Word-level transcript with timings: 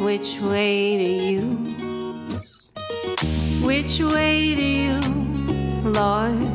Which 0.00 0.40
way 0.40 0.96
do 0.96 1.10
you? 1.28 1.42
Which 3.62 4.00
way 4.00 4.54
do 4.54 4.62
you, 4.62 4.98
Lord? 5.90 6.48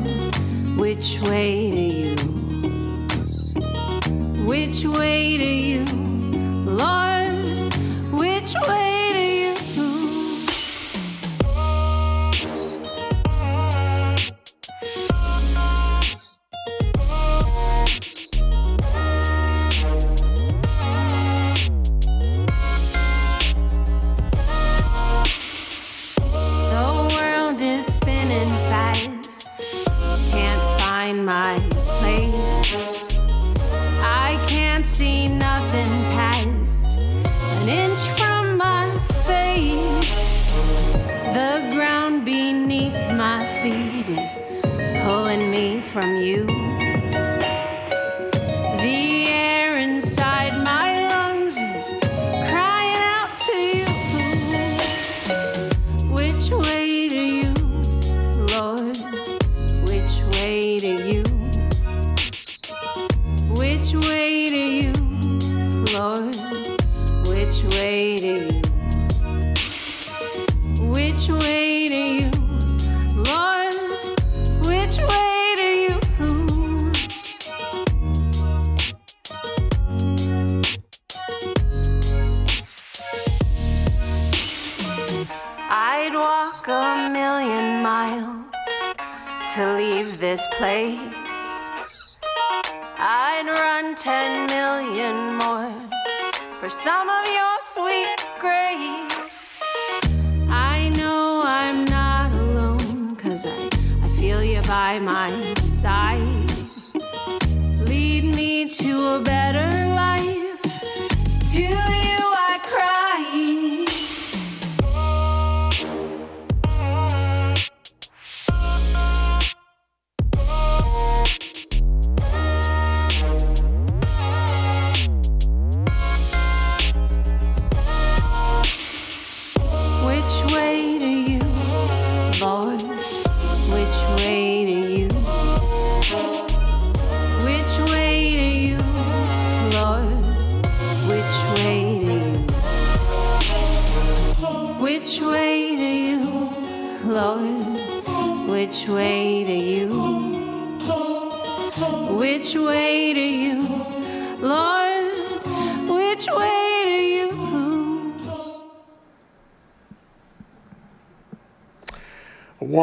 Which 0.76 1.20
way 1.22 1.70
do 1.70 1.80
you? 1.80 2.16
Which 4.44 4.84
way 4.84 5.38
do 5.38 5.44
you, 5.44 5.84
Lord? 6.66 7.72
Which 8.12 8.52
way 8.66 8.85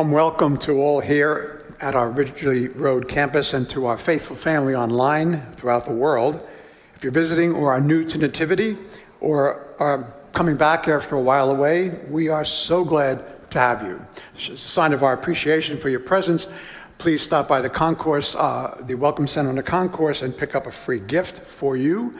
warm 0.03 0.11
welcome 0.11 0.57
to 0.57 0.81
all 0.81 0.99
here 0.99 1.65
at 1.79 1.95
our 1.95 2.09
Ridgely 2.11 2.67
Road 2.67 3.07
campus 3.07 3.53
and 3.53 3.69
to 3.69 3.85
our 3.85 3.97
faithful 3.97 4.35
family 4.35 4.75
online 4.75 5.39
throughout 5.53 5.85
the 5.85 5.93
world. 5.93 6.45
If 6.93 7.05
you're 7.05 7.13
visiting 7.13 7.53
or 7.53 7.71
are 7.71 7.79
new 7.79 8.03
to 8.03 8.17
Nativity 8.17 8.77
or 9.21 9.73
are 9.79 10.13
coming 10.33 10.57
back 10.57 10.89
after 10.89 11.15
a 11.15 11.21
while 11.21 11.49
away, 11.51 11.91
we 12.09 12.27
are 12.27 12.43
so 12.43 12.83
glad 12.83 13.49
to 13.51 13.59
have 13.59 13.81
you. 13.83 14.05
As 14.35 14.49
a 14.49 14.57
sign 14.57 14.91
of 14.91 15.03
our 15.03 15.13
appreciation 15.13 15.77
for 15.77 15.87
your 15.87 16.01
presence, 16.01 16.49
please 16.97 17.21
stop 17.21 17.47
by 17.47 17.61
the 17.61 17.69
concourse, 17.69 18.35
uh, 18.35 18.83
the 18.85 18.95
Welcome 18.95 19.25
Center 19.25 19.47
on 19.47 19.55
the 19.55 19.63
concourse, 19.63 20.21
and 20.21 20.37
pick 20.37 20.53
up 20.53 20.67
a 20.67 20.71
free 20.71 20.99
gift 20.99 21.39
for 21.39 21.77
you. 21.77 22.13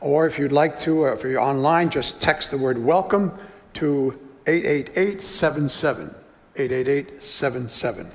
Or 0.00 0.26
if 0.26 0.38
you'd 0.38 0.52
like 0.52 0.78
to, 0.80 1.00
or 1.00 1.12
if 1.12 1.22
you're 1.22 1.38
online, 1.38 1.90
just 1.90 2.18
text 2.18 2.50
the 2.50 2.56
word 2.56 2.78
welcome 2.78 3.38
to 3.74 4.18
88877. 4.46 6.14
88877. 6.58 8.10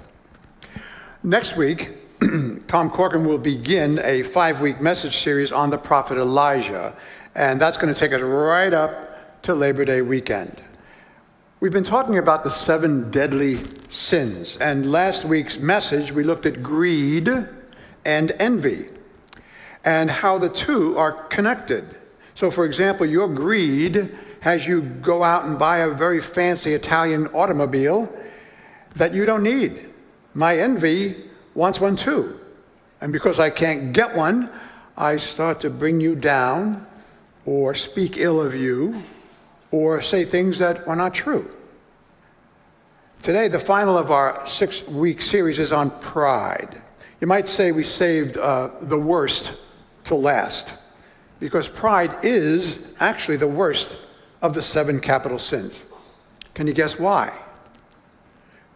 Next 1.24 1.56
week, 1.56 1.92
Tom 2.68 2.90
Corcoran 2.90 3.26
will 3.26 3.38
begin 3.38 4.00
a 4.04 4.24
five 4.24 4.62
week 4.62 4.82
message 4.82 5.18
series 5.18 5.52
on 5.52 5.70
the 5.70 5.78
prophet 5.78 6.18
Elijah, 6.18 6.96
and 7.36 7.60
that's 7.62 7.78
going 7.78 7.94
to 7.94 8.00
take 8.00 8.14
us 8.14 8.22
right 8.22 8.74
up 8.74 9.42
to 9.44 9.54
Labor 9.54 9.86
Day 9.86 10.02
weekend. 10.02 10.62
We've 11.60 11.72
been 11.72 11.84
talking 11.84 12.18
about 12.18 12.44
the 12.44 12.50
seven 12.50 13.12
deadly 13.12 13.60
sins, 13.90 14.58
and 14.58 14.92
last 14.92 15.26
week's 15.26 15.58
message 15.58 16.12
we 16.12 16.24
looked 16.24 16.46
at 16.46 16.64
greed 16.64 17.30
and 18.06 18.32
envy. 18.40 18.90
and 19.84 20.12
how 20.12 20.38
the 20.38 20.50
two 20.50 20.98
are 20.98 21.12
connected. 21.26 21.84
So, 22.34 22.52
for 22.52 22.66
example, 22.66 23.06
your 23.06 23.28
greed 23.28 24.16
has 24.42 24.68
you 24.68 24.82
go 24.82 25.24
out 25.24 25.46
and 25.46 25.58
buy 25.58 25.80
a 25.80 25.90
very 25.90 26.22
fancy 26.22 26.74
Italian 26.74 27.28
automobile 27.28 28.12
that 28.96 29.14
you 29.14 29.26
don't 29.26 29.44
need. 29.44 29.90
My 30.34 30.58
envy 30.58 31.16
wants 31.54 31.80
one 31.80 31.96
too. 31.96 32.40
And 33.00 33.12
because 33.12 33.40
I 33.40 33.50
can't 33.50 33.94
get 33.94 34.16
one, 34.16 34.50
I 34.98 35.18
start 35.18 35.60
to 35.62 35.70
bring 35.70 36.00
you 36.00 36.16
down 36.16 36.86
or 37.46 37.74
speak 37.74 38.18
ill 38.18 38.42
of 38.42 38.54
you 38.54 39.04
or 39.72 40.02
say 40.02 40.26
things 40.26 40.60
that 40.60 40.88
are 40.88 40.96
not 40.96 41.14
true. 41.14 41.50
Today, 43.22 43.48
the 43.48 43.60
final 43.60 43.98
of 43.98 44.12
our 44.12 44.46
six 44.48 44.88
week 44.88 45.22
series 45.22 45.60
is 45.60 45.72
on 45.72 45.92
pride. 46.00 46.82
You 47.20 47.28
might 47.28 47.48
say 47.48 47.72
we 47.72 47.84
saved 47.84 48.38
uh, 48.38 48.70
the 48.82 48.98
worst 48.98 49.62
to 50.06 50.16
last 50.16 50.74
because 51.40 51.68
pride 51.68 52.24
is 52.24 52.94
actually 53.00 53.38
the 53.38 53.48
worst 53.48 53.98
of 54.42 54.54
the 54.54 54.62
seven 54.62 55.00
capital 55.00 55.40
sins. 55.40 55.86
Can 56.54 56.68
you 56.68 56.74
guess 56.74 57.00
why? 57.00 57.38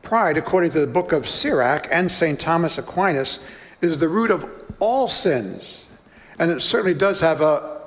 Pride, 0.06 0.38
according 0.38 0.70
to 0.70 0.80
the 0.80 0.88
book 0.88 1.12
of 1.12 1.28
Sirach 1.28 1.88
and 1.92 2.12
St. 2.12 2.40
Thomas 2.40 2.78
Aquinas, 2.78 3.40
is 3.82 3.98
the 3.98 4.08
root 4.08 4.30
of 4.30 4.48
all 4.80 5.08
sins. 5.08 5.90
And 6.38 6.52
it 6.52 6.62
certainly 6.62 6.94
does 6.94 7.20
have 7.22 7.42
a 7.42 7.82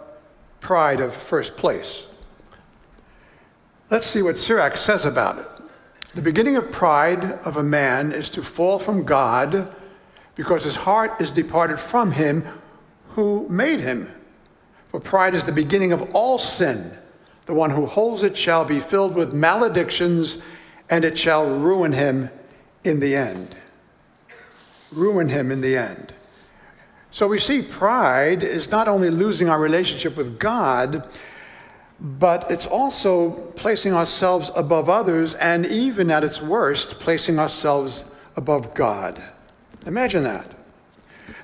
pride 0.58 0.98
of 0.98 1.14
first 1.14 1.56
place. 1.56 2.08
Let's 3.88 4.04
see 4.04 4.20
what 4.20 4.36
Sirach 4.36 4.76
says 4.76 5.04
about 5.04 5.38
it. 5.38 5.46
The 6.16 6.20
beginning 6.20 6.56
of 6.56 6.72
pride 6.72 7.24
of 7.44 7.56
a 7.56 7.62
man 7.62 8.10
is 8.10 8.30
to 8.30 8.42
fall 8.42 8.80
from 8.80 9.04
God 9.04 9.72
because 10.34 10.64
his 10.64 10.74
heart 10.74 11.20
is 11.20 11.30
departed 11.30 11.78
from 11.78 12.10
him 12.10 12.44
who 13.10 13.46
made 13.48 13.78
him. 13.78 14.12
For 14.88 14.98
pride 14.98 15.34
is 15.34 15.44
the 15.44 15.52
beginning 15.52 15.92
of 15.92 16.02
all 16.14 16.38
sin. 16.38 16.92
The 17.46 17.54
one 17.54 17.70
who 17.70 17.86
holds 17.86 18.24
it 18.24 18.36
shall 18.36 18.64
be 18.64 18.80
filled 18.80 19.14
with 19.14 19.32
maledictions, 19.32 20.42
and 20.90 21.04
it 21.04 21.18
shall 21.18 21.46
ruin 21.46 21.92
him 21.92 22.30
in 22.84 23.00
the 23.00 23.14
end. 23.14 23.54
Ruin 24.92 25.28
him 25.28 25.50
in 25.50 25.60
the 25.60 25.76
end. 25.76 26.12
So 27.10 27.26
we 27.26 27.38
see 27.38 27.62
pride 27.62 28.42
is 28.42 28.70
not 28.70 28.88
only 28.88 29.10
losing 29.10 29.48
our 29.48 29.60
relationship 29.60 30.16
with 30.16 30.38
God, 30.38 31.08
but 32.00 32.50
it's 32.50 32.66
also 32.66 33.30
placing 33.56 33.92
ourselves 33.92 34.50
above 34.54 34.88
others, 34.88 35.34
and 35.34 35.66
even 35.66 36.10
at 36.10 36.22
its 36.22 36.40
worst, 36.40 37.00
placing 37.00 37.38
ourselves 37.38 38.04
above 38.36 38.72
God. 38.74 39.20
Imagine 39.86 40.22
that. 40.24 40.46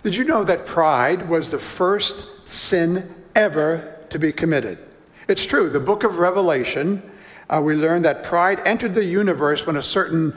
Did 0.03 0.15
you 0.15 0.25
know 0.25 0.45
that 0.45 0.67
pride 0.67 1.29
was 1.29 1.51
the 1.51 1.59
first 1.59 2.49
sin 2.49 3.13
ever 3.35 3.97
to 4.11 4.19
be 4.19 4.33
committed? 4.33 4.79
It's 5.27 5.45
true. 5.45 5.71
The 5.71 5.81
book 5.81 6.05
of 6.05 6.19
Revelation, 6.19 7.03
uh, 7.49 7.61
we 7.63 7.75
learn 7.75 8.03
that 8.03 8.25
pride 8.25 8.61
entered 8.65 8.95
the 8.95 9.05
universe 9.05 9.67
when 9.67 9.77
a 9.77 9.83
certain 9.83 10.35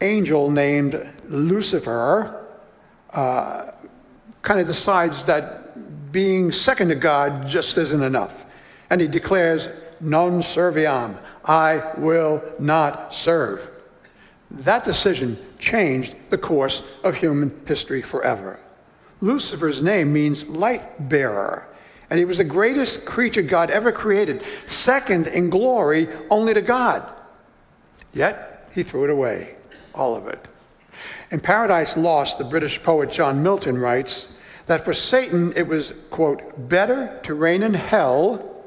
angel 0.00 0.50
named 0.50 1.08
Lucifer 1.28 2.46
uh, 3.12 3.70
kind 4.42 4.60
of 4.60 4.66
decides 4.66 5.24
that 5.24 6.12
being 6.12 6.52
second 6.52 6.88
to 6.88 6.94
God 6.94 7.46
just 7.46 7.76
isn't 7.78 8.02
enough 8.02 8.46
and 8.90 9.00
he 9.00 9.08
declares, 9.08 9.68
Non 10.00 10.40
serviam, 10.40 11.18
I 11.44 11.82
will 11.96 12.42
not 12.58 13.14
serve. 13.14 13.70
That 14.50 14.84
decision 14.84 15.38
changed 15.58 16.14
the 16.30 16.38
course 16.38 16.82
of 17.02 17.16
human 17.16 17.58
history 17.66 18.02
forever. 18.02 18.60
Lucifer's 19.20 19.82
name 19.82 20.12
means 20.12 20.46
light 20.46 21.08
bearer, 21.08 21.66
and 22.10 22.18
he 22.18 22.24
was 22.24 22.38
the 22.38 22.44
greatest 22.44 23.04
creature 23.04 23.42
God 23.42 23.70
ever 23.70 23.90
created, 23.92 24.42
second 24.66 25.26
in 25.26 25.50
glory 25.50 26.08
only 26.30 26.54
to 26.54 26.62
God. 26.62 27.08
Yet 28.12 28.68
he 28.74 28.82
threw 28.82 29.04
it 29.04 29.10
away, 29.10 29.56
all 29.94 30.14
of 30.14 30.26
it. 30.28 30.48
In 31.30 31.40
Paradise 31.40 31.96
Lost, 31.96 32.38
the 32.38 32.44
British 32.44 32.82
poet 32.82 33.10
John 33.10 33.42
Milton 33.42 33.78
writes 33.78 34.40
that 34.66 34.84
for 34.84 34.94
Satan 34.94 35.52
it 35.56 35.66
was, 35.66 35.94
quote, 36.10 36.68
better 36.68 37.18
to 37.24 37.34
reign 37.34 37.62
in 37.62 37.74
hell 37.74 38.64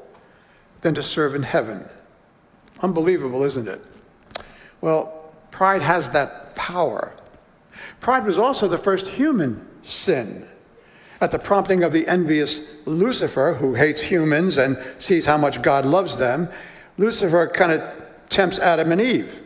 than 0.82 0.94
to 0.94 1.02
serve 1.02 1.34
in 1.34 1.42
heaven. 1.42 1.84
Unbelievable, 2.80 3.44
isn't 3.44 3.68
it? 3.68 3.84
Well, 4.80 5.32
pride 5.50 5.82
has 5.82 6.10
that 6.10 6.54
power. 6.56 7.12
Pride 8.00 8.24
was 8.24 8.38
also 8.38 8.68
the 8.68 8.78
first 8.78 9.08
human 9.08 9.66
sin. 9.82 10.46
At 11.20 11.30
the 11.30 11.38
prompting 11.38 11.82
of 11.82 11.92
the 11.92 12.08
envious 12.08 12.76
Lucifer, 12.86 13.54
who 13.54 13.74
hates 13.74 14.00
humans 14.00 14.56
and 14.56 14.78
sees 14.98 15.26
how 15.26 15.36
much 15.36 15.60
God 15.60 15.84
loves 15.84 16.16
them, 16.16 16.48
Lucifer 16.96 17.46
kind 17.48 17.72
of 17.72 17.82
tempts 18.30 18.58
Adam 18.58 18.90
and 18.92 19.00
Eve. 19.00 19.40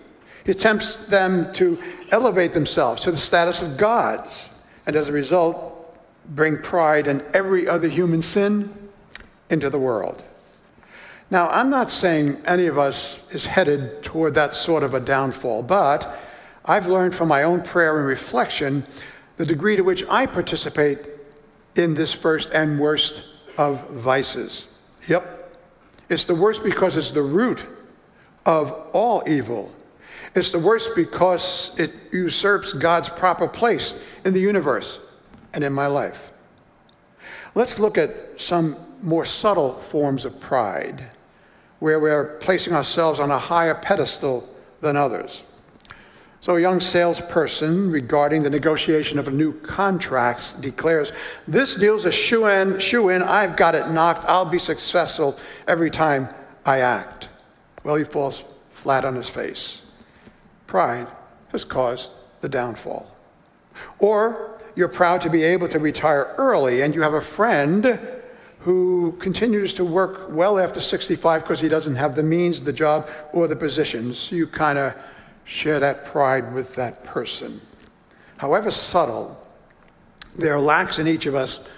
He 0.44 0.54
tempts 0.54 0.98
them 0.98 1.52
to 1.54 1.82
elevate 2.10 2.52
themselves 2.52 3.02
to 3.02 3.10
the 3.10 3.16
status 3.16 3.60
of 3.62 3.76
gods, 3.76 4.50
and 4.86 4.94
as 4.94 5.08
a 5.08 5.12
result, 5.12 5.72
bring 6.28 6.58
pride 6.58 7.06
and 7.06 7.22
every 7.34 7.66
other 7.66 7.88
human 7.88 8.22
sin 8.22 8.72
into 9.50 9.68
the 9.68 9.78
world. 9.78 10.22
Now, 11.30 11.48
I'm 11.48 11.70
not 11.70 11.90
saying 11.90 12.40
any 12.46 12.66
of 12.66 12.78
us 12.78 13.26
is 13.32 13.46
headed 13.46 14.02
toward 14.02 14.34
that 14.34 14.54
sort 14.54 14.82
of 14.82 14.94
a 14.94 15.00
downfall, 15.00 15.64
but 15.64 16.20
I've 16.64 16.86
learned 16.86 17.14
from 17.14 17.28
my 17.28 17.42
own 17.42 17.62
prayer 17.62 17.98
and 17.98 18.06
reflection 18.06 18.86
the 19.38 19.46
degree 19.46 19.76
to 19.76 19.82
which 19.82 20.04
I 20.08 20.26
participate 20.26 20.98
in 21.76 21.94
this 21.94 22.12
first 22.12 22.50
and 22.52 22.78
worst 22.78 23.24
of 23.58 23.88
vices. 23.90 24.68
Yep. 25.08 25.58
It's 26.08 26.24
the 26.24 26.34
worst 26.34 26.62
because 26.62 26.96
it's 26.96 27.10
the 27.10 27.22
root 27.22 27.64
of 28.46 28.72
all 28.92 29.22
evil. 29.26 29.74
It's 30.34 30.50
the 30.50 30.58
worst 30.58 30.90
because 30.94 31.78
it 31.78 31.92
usurps 32.12 32.72
God's 32.72 33.08
proper 33.08 33.48
place 33.48 33.94
in 34.24 34.34
the 34.34 34.40
universe 34.40 35.00
and 35.52 35.62
in 35.62 35.72
my 35.72 35.86
life. 35.86 36.32
Let's 37.54 37.78
look 37.78 37.96
at 37.96 38.40
some 38.40 38.76
more 39.00 39.24
subtle 39.24 39.74
forms 39.74 40.24
of 40.24 40.40
pride 40.40 41.04
where 41.78 42.00
we're 42.00 42.38
placing 42.38 42.72
ourselves 42.72 43.20
on 43.20 43.30
a 43.30 43.38
higher 43.38 43.74
pedestal 43.74 44.48
than 44.80 44.96
others. 44.96 45.44
So, 46.44 46.56
a 46.56 46.60
young 46.60 46.78
salesperson 46.78 47.90
regarding 47.90 48.42
the 48.42 48.50
negotiation 48.50 49.18
of 49.18 49.28
a 49.28 49.30
new 49.30 49.58
contract 49.60 50.60
declares, 50.60 51.10
This 51.48 51.74
deal's 51.74 52.04
a 52.04 52.12
shoe 52.12 52.44
in, 52.48 52.78
shoe 52.80 53.08
in, 53.08 53.22
I've 53.22 53.56
got 53.56 53.74
it 53.74 53.88
knocked, 53.88 54.26
I'll 54.28 54.44
be 54.44 54.58
successful 54.58 55.38
every 55.66 55.90
time 55.90 56.28
I 56.66 56.80
act. 56.80 57.30
Well, 57.82 57.94
he 57.94 58.04
falls 58.04 58.44
flat 58.72 59.06
on 59.06 59.14
his 59.14 59.26
face. 59.26 59.90
Pride 60.66 61.06
has 61.52 61.64
caused 61.64 62.10
the 62.42 62.48
downfall. 62.50 63.10
Or 63.98 64.60
you're 64.74 64.88
proud 64.88 65.22
to 65.22 65.30
be 65.30 65.44
able 65.44 65.68
to 65.68 65.78
retire 65.78 66.34
early 66.36 66.82
and 66.82 66.94
you 66.94 67.00
have 67.00 67.14
a 67.14 67.22
friend 67.22 67.98
who 68.58 69.12
continues 69.18 69.72
to 69.72 69.84
work 69.86 70.26
well 70.28 70.58
after 70.58 70.78
65 70.78 71.40
because 71.40 71.60
he 71.60 71.70
doesn't 71.70 71.96
have 71.96 72.14
the 72.14 72.22
means, 72.22 72.60
the 72.60 72.72
job, 72.74 73.08
or 73.32 73.48
the 73.48 73.56
positions. 73.56 74.30
You 74.30 74.46
kind 74.46 74.78
of 74.78 74.94
share 75.44 75.80
that 75.80 76.04
pride 76.06 76.52
with 76.52 76.74
that 76.76 77.04
person. 77.04 77.60
However 78.38 78.70
subtle, 78.70 79.40
there 80.36 80.58
lacks 80.58 80.98
in 80.98 81.06
each 81.06 81.26
of 81.26 81.34
us, 81.34 81.68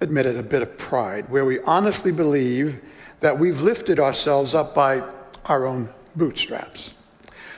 admitted, 0.00 0.36
a 0.36 0.42
bit 0.42 0.62
of 0.62 0.78
pride, 0.78 1.28
where 1.28 1.44
we 1.44 1.60
honestly 1.60 2.12
believe 2.12 2.80
that 3.20 3.38
we've 3.38 3.62
lifted 3.62 3.98
ourselves 3.98 4.54
up 4.54 4.74
by 4.74 5.02
our 5.46 5.66
own 5.66 5.88
bootstraps. 6.16 6.94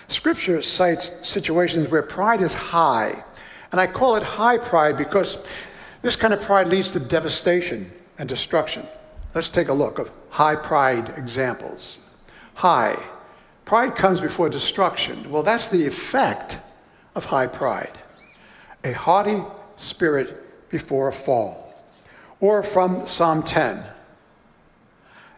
Scripture 0.09 0.61
cites 0.63 1.29
situations 1.29 1.89
where 1.89 2.03
pride 2.03 2.41
is 2.41 2.55
high, 2.55 3.23
and 3.71 3.81
I 3.81 3.87
call 3.87 4.17
it 4.17 4.23
high 4.23 4.59
pride 4.59 4.97
because 4.97 5.47
this 6.03 6.17
kind 6.17 6.35
of 6.35 6.41
pride 6.41 6.69
leads 6.69 6.93
to 6.93 7.01
devastation 7.01 7.93
and 8.19 8.29
destruction. 8.29 8.87
Let's 9.35 9.49
take 9.49 9.69
a 9.69 9.73
look 9.73 9.99
of 9.99 10.11
high 10.31 10.57
pride 10.57 11.15
examples. 11.17 11.99
High. 12.55 12.97
Pride 13.71 13.95
comes 13.95 14.21
before 14.21 14.49
destruction. 14.49 15.31
Well, 15.31 15.45
that's 15.45 15.69
the 15.69 15.87
effect 15.87 16.59
of 17.15 17.27
high 17.27 17.47
pride. 17.47 17.97
A 18.83 18.91
haughty 18.91 19.45
spirit 19.77 20.69
before 20.71 21.07
a 21.07 21.13
fall. 21.13 21.73
Or 22.41 22.65
from 22.65 23.07
Psalm 23.07 23.45
10. 23.45 23.85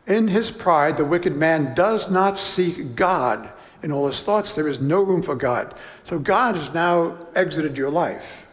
In 0.06 0.28
his 0.28 0.50
pride, 0.50 0.96
the 0.96 1.04
wicked 1.04 1.36
man 1.36 1.74
does 1.74 2.10
not 2.10 2.38
seek 2.38 2.96
God. 2.96 3.52
In 3.82 3.92
all 3.92 4.06
his 4.06 4.22
thoughts, 4.22 4.54
there 4.54 4.66
is 4.66 4.80
no 4.80 5.02
room 5.02 5.20
for 5.20 5.36
God. 5.36 5.74
So 6.02 6.18
God 6.18 6.56
has 6.56 6.72
now 6.72 7.18
exited 7.34 7.76
your 7.76 7.90
life. 7.90 8.46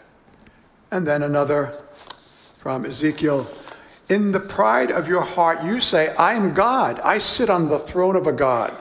And 0.91 1.07
then 1.07 1.24
another 1.24 1.67
from 2.57 2.83
Ezekiel 2.83 3.48
in 4.09 4.33
the 4.33 4.41
pride 4.41 4.91
of 4.91 5.07
your 5.07 5.21
heart, 5.21 5.63
you 5.63 5.79
say, 5.79 6.13
I 6.17 6.33
am 6.33 6.53
God. 6.53 7.00
I 7.00 7.19
sit 7.19 7.50
on 7.50 7.69
the 7.69 7.79
throne 7.79 8.17
of 8.17 8.27
a 8.27 8.33
God. 8.33 8.75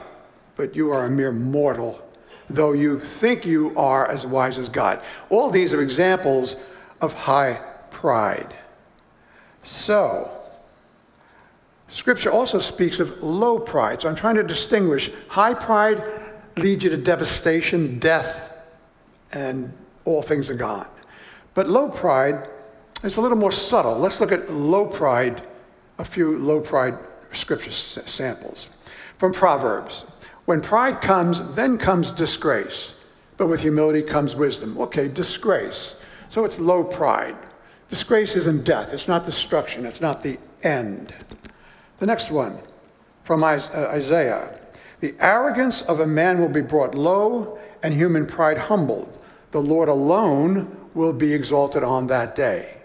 But 0.59 0.75
you 0.75 0.91
are 0.91 1.05
a 1.05 1.09
mere 1.09 1.31
mortal, 1.31 2.05
though 2.49 2.73
you 2.73 2.99
think 2.99 3.45
you 3.45 3.73
are 3.77 4.05
as 4.05 4.25
wise 4.25 4.57
as 4.57 4.67
God. 4.67 5.01
All 5.29 5.49
these 5.49 5.73
are 5.73 5.81
examples 5.81 6.57
of 6.99 7.13
high 7.13 7.61
pride. 7.91 8.53
So, 9.63 10.29
Scripture 11.87 12.29
also 12.29 12.59
speaks 12.59 12.99
of 12.99 13.23
low 13.23 13.57
pride. 13.57 14.01
So 14.01 14.09
I'm 14.09 14.17
trying 14.17 14.35
to 14.35 14.43
distinguish. 14.43 15.09
High 15.29 15.53
pride 15.53 16.03
leads 16.57 16.83
you 16.83 16.89
to 16.89 16.97
devastation, 16.97 17.97
death, 17.97 18.53
and 19.31 19.71
all 20.03 20.21
things 20.21 20.49
are 20.49 20.55
gone. 20.55 20.89
But 21.53 21.69
low 21.69 21.87
pride 21.89 22.49
is 23.01 23.15
a 23.15 23.21
little 23.21 23.37
more 23.37 23.53
subtle. 23.53 23.97
Let's 23.97 24.19
look 24.19 24.33
at 24.33 24.51
low 24.51 24.87
pride, 24.87 25.41
a 25.99 26.03
few 26.03 26.37
low 26.37 26.59
pride 26.59 26.97
scripture 27.31 27.71
samples. 27.71 28.71
From 29.17 29.31
Proverbs 29.31 30.03
When 30.49 30.61
pride 30.61 30.99
comes, 30.99 31.47
then 31.53 31.77
comes 31.77 32.11
disgrace, 32.11 32.95
but 33.37 33.45
with 33.45 33.61
humility 33.61 34.01
comes 34.01 34.35
wisdom. 34.35 34.79
Okay, 34.79 35.07
disgrace. 35.07 36.01
So 36.27 36.43
it's 36.43 36.59
low 36.59 36.83
pride. 36.83 37.37
Disgrace 37.87 38.35
isn't 38.35 38.63
death, 38.63 38.91
it's 38.91 39.07
not 39.07 39.25
destruction, 39.25 39.85
it's 39.85 40.01
not 40.01 40.23
the 40.23 40.39
end. 40.63 41.13
The 41.99 42.07
next 42.07 42.31
one 42.31 42.57
from 43.25 43.43
uh, 43.43 43.59
Isaiah 43.93 44.59
The 45.01 45.13
arrogance 45.19 45.83
of 45.83 45.99
a 45.99 46.07
man 46.07 46.41
will 46.41 46.49
be 46.49 46.61
brought 46.61 46.95
low, 46.95 47.59
and 47.83 47.93
human 47.93 48.25
pride 48.25 48.57
humbled. 48.57 49.19
The 49.51 49.61
Lord 49.61 49.87
alone 49.87 50.75
will 50.95 51.13
be 51.13 51.31
exalted 51.31 51.83
on 51.83 52.07
that 52.07 52.35
day. 52.35 52.75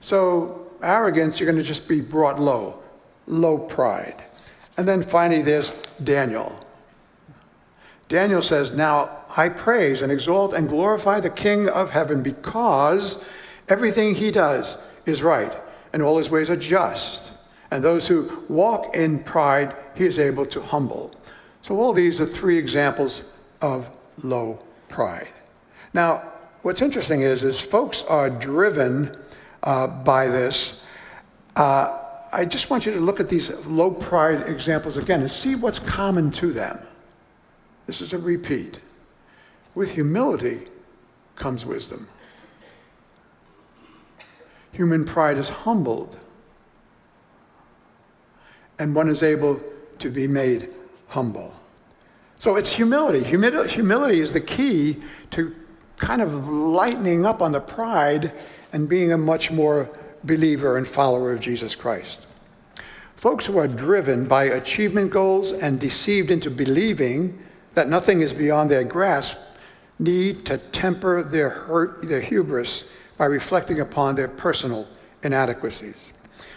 So, 0.00 0.66
arrogance, 0.82 1.38
you're 1.38 1.52
going 1.52 1.62
to 1.62 1.68
just 1.68 1.86
be 1.86 2.00
brought 2.00 2.40
low, 2.40 2.82
low 3.26 3.58
pride. 3.58 4.24
And 4.78 4.88
then 4.88 5.02
finally, 5.02 5.42
there's 5.42 5.78
Daniel. 6.02 6.58
Daniel 8.12 8.42
says, 8.42 8.72
Now 8.72 9.24
I 9.38 9.48
praise 9.48 10.02
and 10.02 10.12
exalt 10.12 10.52
and 10.52 10.68
glorify 10.68 11.18
the 11.18 11.30
King 11.30 11.68
of 11.70 11.90
heaven 11.90 12.22
because 12.22 13.24
everything 13.70 14.14
he 14.14 14.30
does 14.30 14.76
is 15.06 15.22
right 15.22 15.56
and 15.94 16.02
all 16.02 16.18
his 16.18 16.28
ways 16.28 16.50
are 16.50 16.56
just 16.56 17.32
and 17.70 17.82
those 17.82 18.06
who 18.06 18.44
walk 18.50 18.94
in 18.94 19.20
pride, 19.20 19.74
he 19.94 20.04
is 20.04 20.18
able 20.18 20.44
to 20.44 20.60
humble. 20.60 21.10
So, 21.62 21.78
all 21.78 21.94
these 21.94 22.20
are 22.20 22.26
three 22.26 22.58
examples 22.58 23.22
of 23.62 23.88
low 24.22 24.62
pride. 24.90 25.28
Now, 25.94 26.32
what's 26.60 26.82
interesting 26.82 27.22
is, 27.22 27.42
is 27.42 27.58
folks 27.58 28.02
are 28.02 28.28
driven 28.28 29.16
uh, 29.62 29.86
by 29.86 30.28
this. 30.28 30.84
Uh, 31.56 31.98
I 32.30 32.44
just 32.44 32.68
want 32.68 32.84
you 32.84 32.92
to 32.92 33.00
look 33.00 33.20
at 33.20 33.30
these 33.30 33.50
low 33.64 33.90
pride 33.90 34.46
examples 34.50 34.98
again 34.98 35.22
and 35.22 35.30
see 35.30 35.54
what's 35.54 35.78
common 35.78 36.30
to 36.32 36.52
them. 36.52 36.78
This 37.92 38.00
is 38.00 38.14
a 38.14 38.18
repeat. 38.18 38.80
With 39.74 39.90
humility 39.90 40.62
comes 41.36 41.66
wisdom. 41.66 42.08
Human 44.72 45.04
pride 45.04 45.36
is 45.36 45.50
humbled 45.50 46.16
and 48.78 48.94
one 48.94 49.10
is 49.10 49.22
able 49.22 49.60
to 49.98 50.08
be 50.08 50.26
made 50.26 50.70
humble. 51.08 51.54
So 52.38 52.56
it's 52.56 52.70
humility. 52.70 53.22
humility. 53.22 54.20
Is 54.20 54.32
the 54.32 54.40
key 54.40 55.02
to 55.32 55.54
kind 55.98 56.22
of 56.22 56.48
lightening 56.48 57.26
up 57.26 57.42
on 57.42 57.52
the 57.52 57.60
pride 57.60 58.32
and 58.72 58.88
being 58.88 59.12
a 59.12 59.18
much 59.18 59.50
more 59.50 59.90
believer 60.24 60.78
and 60.78 60.88
follower 60.88 61.30
of 61.30 61.40
Jesus 61.40 61.74
Christ. 61.74 62.26
Folks 63.16 63.44
who 63.44 63.58
are 63.58 63.68
driven 63.68 64.26
by 64.26 64.44
achievement 64.44 65.10
goals 65.10 65.52
and 65.52 65.78
deceived 65.78 66.30
into 66.30 66.50
believing 66.50 67.38
that 67.74 67.88
nothing 67.88 68.20
is 68.20 68.32
beyond 68.32 68.70
their 68.70 68.84
grasp 68.84 69.38
need 69.98 70.44
to 70.46 70.58
temper 70.58 71.22
their 71.22 71.50
hurt, 71.50 72.02
their 72.02 72.20
hubris 72.20 72.90
by 73.16 73.26
reflecting 73.26 73.80
upon 73.80 74.14
their 74.14 74.28
personal 74.28 74.88
inadequacies. 75.22 76.12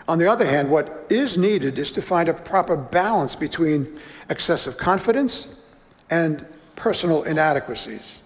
On 0.07 0.17
the 0.19 0.29
other 0.29 0.45
hand, 0.45 0.69
what 0.69 1.05
is 1.09 1.37
needed 1.37 1.79
is 1.79 1.91
to 1.91 2.01
find 2.01 2.29
a 2.29 2.33
proper 2.33 2.77
balance 2.77 3.35
between 3.35 3.99
excessive 4.29 4.77
confidence 4.77 5.61
and 6.09 6.45
personal 6.75 7.23
inadequacies. 7.23 8.21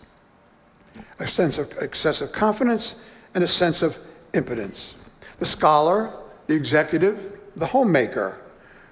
A 1.19 1.27
sense 1.27 1.57
of 1.57 1.71
excessive 1.79 2.31
confidence 2.31 2.95
and 3.35 3.43
a 3.43 3.47
sense 3.47 3.81
of 3.81 3.97
impotence. 4.33 4.95
The 5.39 5.45
scholar, 5.45 6.11
the 6.47 6.55
executive, 6.55 7.39
the 7.55 7.67
homemaker 7.67 8.37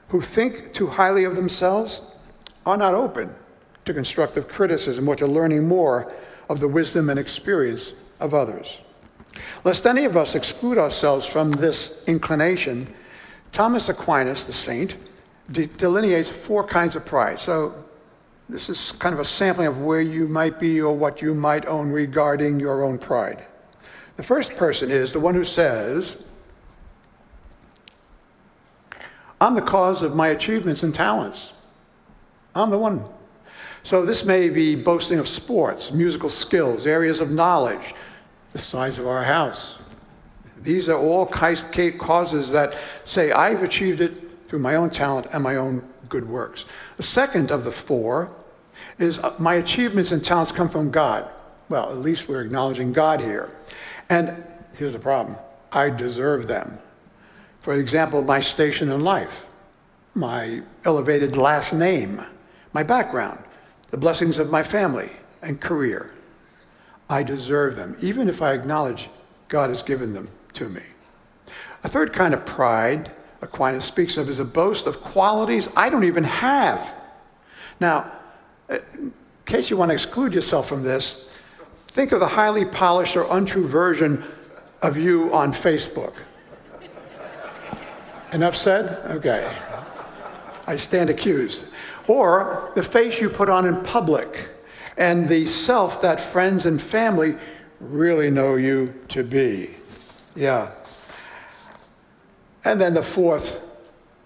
who 0.10 0.22
think 0.22 0.74
too 0.74 0.88
highly 0.88 1.25
of 1.25 1.36
themselves 1.36 2.01
are 2.66 2.77
not 2.77 2.94
open 2.94 3.34
to 3.88 3.94
constructive 3.94 4.48
criticism 4.48 5.08
or 5.08 5.15
to 5.15 5.25
learning 5.25 5.67
more 5.67 6.13
of 6.50 6.60
the 6.60 6.67
wisdom 6.67 7.10
and 7.10 7.20
experience 7.20 7.94
of 8.20 8.34
others. 8.34 8.84
Lest 9.63 9.86
any 9.86 10.06
of 10.06 10.15
us 10.15 10.36
exclude 10.36 10.77
ourselves 10.77 11.25
from 11.25 11.51
this 11.51 12.08
inclination, 12.08 12.88
Thomas 13.51 13.89
Aquinas, 13.89 14.46
the 14.46 14.53
saint, 14.53 14.96
de- 15.51 15.67
delineates 15.67 16.29
four 16.29 16.63
kinds 16.63 16.96
of 16.96 17.06
pride. 17.06 17.39
So 17.39 17.84
this 18.50 18.70
is 18.70 18.91
kind 18.94 19.13
of 19.13 19.20
a 19.20 19.25
sampling 19.25 19.67
of 19.67 19.82
where 19.82 20.01
you 20.01 20.27
might 20.27 20.60
be 20.60 20.82
or 20.82 20.96
what 20.96 21.22
you 21.22 21.34
might 21.36 21.65
own 21.65 21.89
regarding 21.89 22.60
your 22.60 22.84
own 22.84 22.98
pride. 22.98 23.46
The 24.15 24.24
first 24.24 24.56
person 24.56 24.89
is 24.89 25.13
the 25.13 25.20
one 25.20 25.36
who 25.36 25.44
says, 25.44 26.24
I'm 29.39 29.53
the 29.53 29.62
cause 29.62 30.01
of 30.01 30.15
my 30.15 30.29
achievements 30.29 30.82
and 30.82 30.94
talents. 30.94 31.53
I'm 32.56 32.72
the 32.72 32.79
one. 32.79 33.06
So 33.88 34.06
this 34.06 34.25
may 34.25 34.50
be 34.50 34.75
boasting 34.75 35.17
of 35.17 35.29
sports, 35.29 35.94
musical 35.94 36.27
skills, 36.27 36.86
areas 36.86 37.22
of 37.22 37.32
knowledge, 37.32 37.96
the 38.51 38.60
size 38.60 39.00
of 39.00 39.08
our 39.08 39.24
house. 39.24 39.79
These 40.58 40.89
are 40.89 41.00
all 41.00 41.25
causes 41.25 42.51
that 42.51 42.77
say, 43.06 43.32
I've 43.32 43.63
achieved 43.63 44.01
it 44.01 44.46
through 44.50 44.60
my 44.60 44.75
own 44.75 44.89
talent 44.89 45.27
and 45.32 45.41
my 45.41 45.56
own 45.56 45.88
good 46.10 46.27
works. 46.27 46.65
The 46.98 47.03
second 47.03 47.50
of 47.50 47.63
the 47.63 47.72
four 47.72 48.36
is 49.00 49.20
uh, 49.20 49.34
my 49.39 49.53
achievements 49.53 50.12
and 50.12 50.22
talents 50.22 50.51
come 50.51 50.67
from 50.67 50.91
God. 50.91 51.25
Well, 51.70 51.89
at 51.89 52.00
least 52.00 52.27
we're 52.27 52.41
acknowledging 52.41 52.91
God 52.91 53.22
here. 53.22 53.56
And 54.10 54.44
here's 54.75 54.91
the 54.91 55.00
problem 55.00 55.38
I 55.72 55.91
deserve 55.91 56.48
them. 56.48 56.77
For 57.62 57.75
example, 57.75 58.22
my 58.22 58.41
station 58.41 58.91
in 58.91 59.00
life, 59.00 59.46
my 60.13 60.62
elevated 60.84 61.38
last 61.38 61.72
name, 61.72 62.22
my 62.74 62.84
background, 62.84 63.46
the 63.89 63.98
blessings 63.98 64.38
of 64.38 64.50
my 64.50 64.63
family 64.63 65.12
and 65.41 65.60
career. 65.60 66.12
I 67.10 67.24
deserve 67.24 67.75
them, 67.75 67.96
even 68.01 68.27
if 68.27 68.41
I 68.41 68.53
acknowledge 68.53 69.10
God 69.48 69.70
has 69.70 69.82
given 69.82 70.13
them 70.13 70.29
to 70.53 70.70
me. 70.70 70.82
A 71.84 71.89
third 71.89 72.12
kind 72.12 72.34
of 72.34 72.46
pride 72.46 73.12
Aquinas 73.41 73.86
speaks 73.86 74.17
of 74.17 74.29
is 74.29 74.39
a 74.39 74.46
boast 74.46 74.88
of 74.88 75.01
qualities 75.01 75.70
I 75.75 75.89
don't 75.89 76.03
even 76.03 76.24
have. 76.24 76.96
Now, 77.79 78.12
in 78.70 79.13
case 79.46 79.70
you 79.70 79.77
want 79.77 79.89
to 79.89 79.94
exclude 79.94 80.34
yourself 80.34 80.67
from 80.67 80.84
this, 80.84 81.32
think 81.88 82.12
of 82.12 82.20
the 82.20 82.27
highly 82.27 82.65
polished 82.65 83.15
or 83.15 83.27
untrue 83.29 83.67
version 83.67 84.24
of 84.82 84.98
you 84.98 85.34
on 85.34 85.51
Facebook. 85.51 86.13
Enough 88.34 88.56
said? 88.56 89.00
Okay. 89.12 89.56
I 90.65 90.75
stand 90.75 91.10
accused. 91.10 91.74
Or 92.07 92.71
the 92.75 92.83
face 92.83 93.21
you 93.21 93.29
put 93.29 93.49
on 93.49 93.65
in 93.65 93.83
public 93.83 94.49
and 94.97 95.27
the 95.27 95.45
self 95.45 96.01
that 96.01 96.19
friends 96.19 96.65
and 96.65 96.81
family 96.81 97.35
really 97.79 98.31
know 98.31 98.55
you 98.55 98.93
to 99.09 99.23
be. 99.23 99.69
Yeah. 100.35 100.71
And 102.63 102.81
then 102.81 102.93
the 102.93 103.03
fourth 103.03 103.63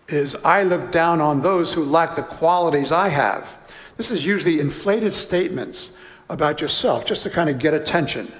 is 0.07 0.35
I 0.43 0.63
look 0.63 0.91
down 0.91 1.21
on 1.21 1.41
those 1.41 1.73
who 1.73 1.83
lack 1.83 2.15
the 2.15 2.23
qualities 2.23 2.91
I 2.91 3.09
have. 3.09 3.57
This 3.97 4.11
is 4.11 4.25
usually 4.25 4.59
inflated 4.59 5.13
statements 5.13 5.97
about 6.29 6.61
yourself 6.61 7.05
just 7.05 7.23
to 7.23 7.29
kind 7.29 7.49
of 7.49 7.59
get 7.59 7.73
attention 7.73 8.31